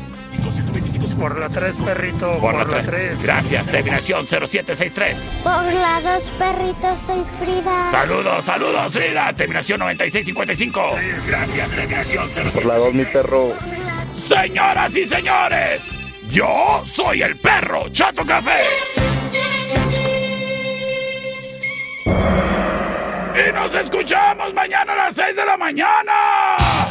Por 1.18 1.38
la 1.38 1.50
3, 1.50 1.78
perrito. 1.80 2.38
Por, 2.40 2.66
la 2.66 2.80
3. 2.80 3.22
Gracias, 3.22 3.70
terminación 3.70 4.26
0763. 4.26 5.30
Por 5.42 5.74
la 5.74 6.00
2, 6.00 6.30
perrito, 6.38 6.96
soy 6.96 7.22
Frida. 7.24 7.90
Saludos, 7.90 8.46
saludos, 8.46 8.90
Frida. 8.92 9.30
Terminación 9.34 9.80
9655. 9.80 10.80
Gracias, 11.28 11.70
terminación 11.70 12.26
07. 12.30 12.50
Por 12.54 12.64
la 12.64 12.76
2, 12.76 12.94
mi 12.94 13.04
perro. 13.04 13.52
Señoras 14.12 14.96
y 14.96 15.06
señores, 15.06 15.96
yo 16.30 16.82
soy 16.84 17.22
el 17.22 17.36
perro 17.38 17.88
Chato 17.90 18.24
Café. 18.24 18.60
Y 23.34 23.52
nos 23.52 23.74
escuchamos 23.74 24.54
mañana 24.54 24.92
a 24.92 24.96
las 24.96 25.16
6 25.16 25.36
de 25.36 25.44
la 25.44 25.56
mañana. 25.56 26.89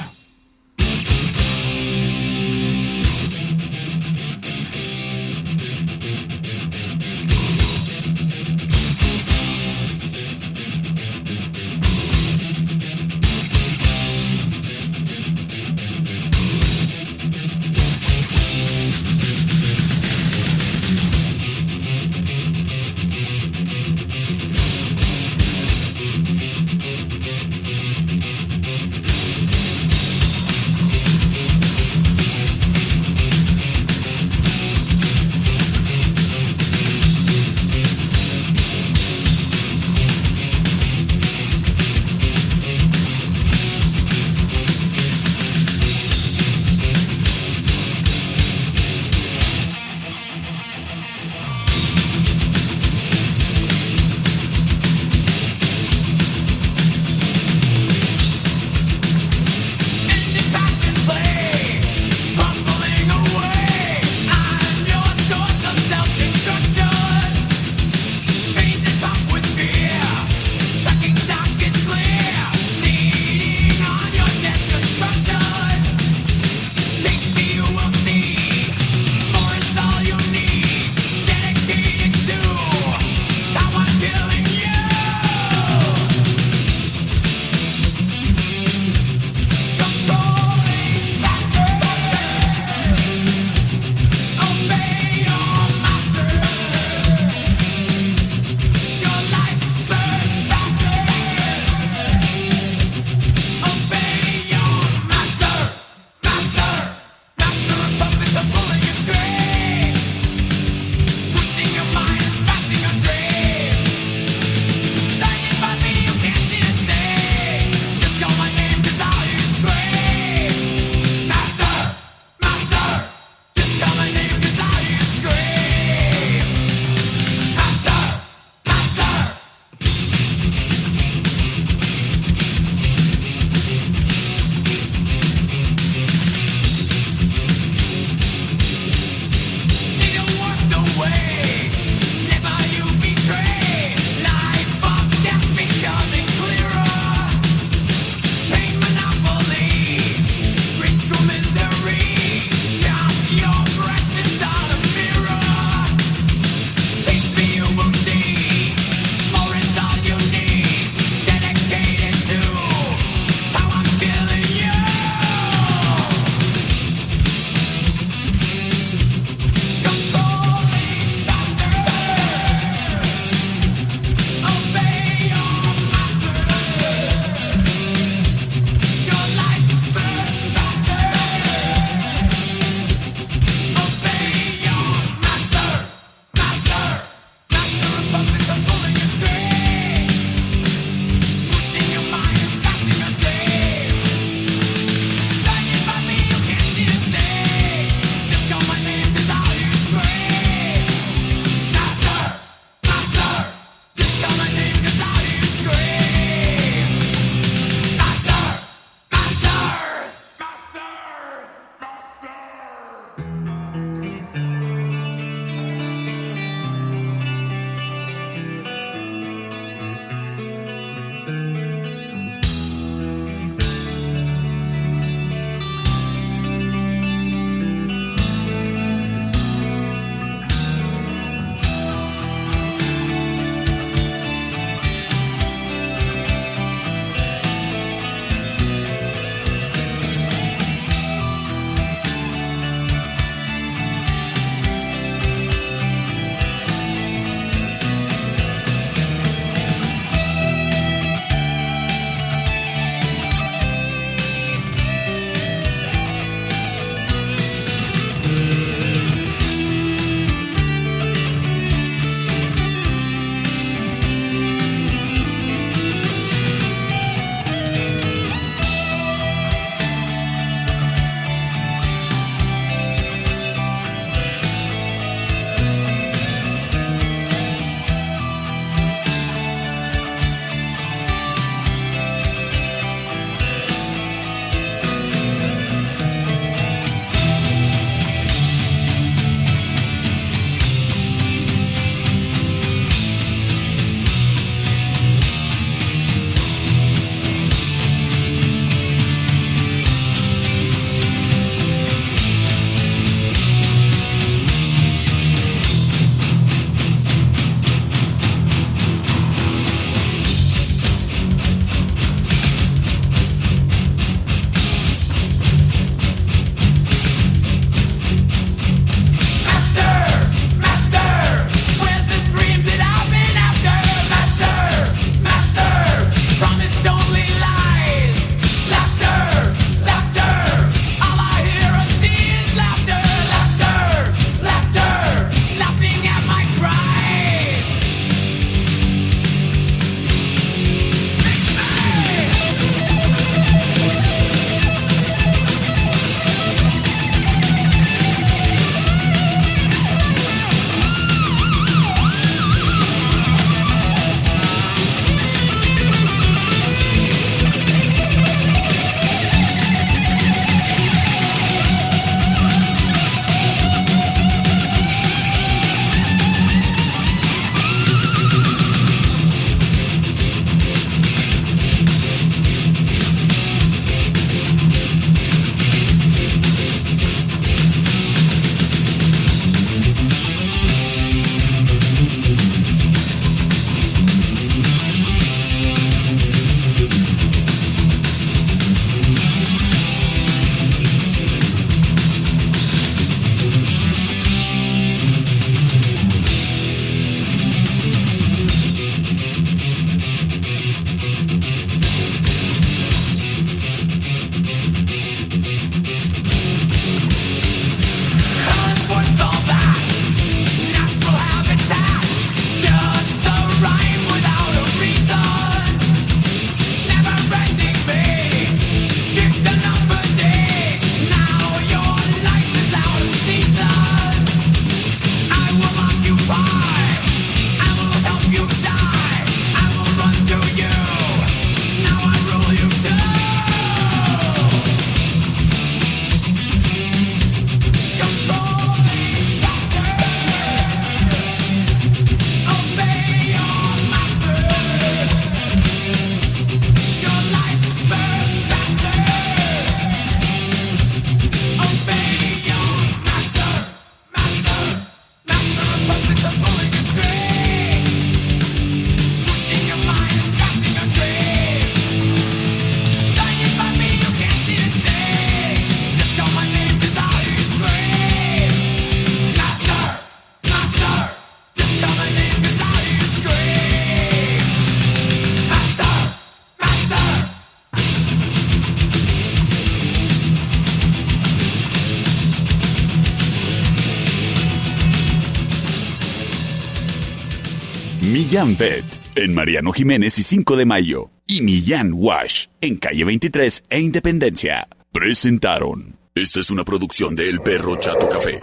En 489.15 489.33
Mariano 489.33 489.73
Jiménez 489.73 490.17
y 490.17 490.23
5 490.23 490.55
de 490.55 490.63
Mayo 490.65 491.11
y 491.27 491.41
Millán 491.41 491.91
Wash 491.93 492.45
en 492.61 492.77
calle 492.77 493.03
23 493.03 493.65
e 493.69 493.81
Independencia 493.81 494.65
presentaron. 494.93 495.97
Esta 496.15 496.39
es 496.39 496.49
una 496.49 496.63
producción 496.63 497.17
de 497.17 497.27
El 497.27 497.41
Perro 497.41 497.75
Chato 497.75 498.07
Café. 498.07 498.39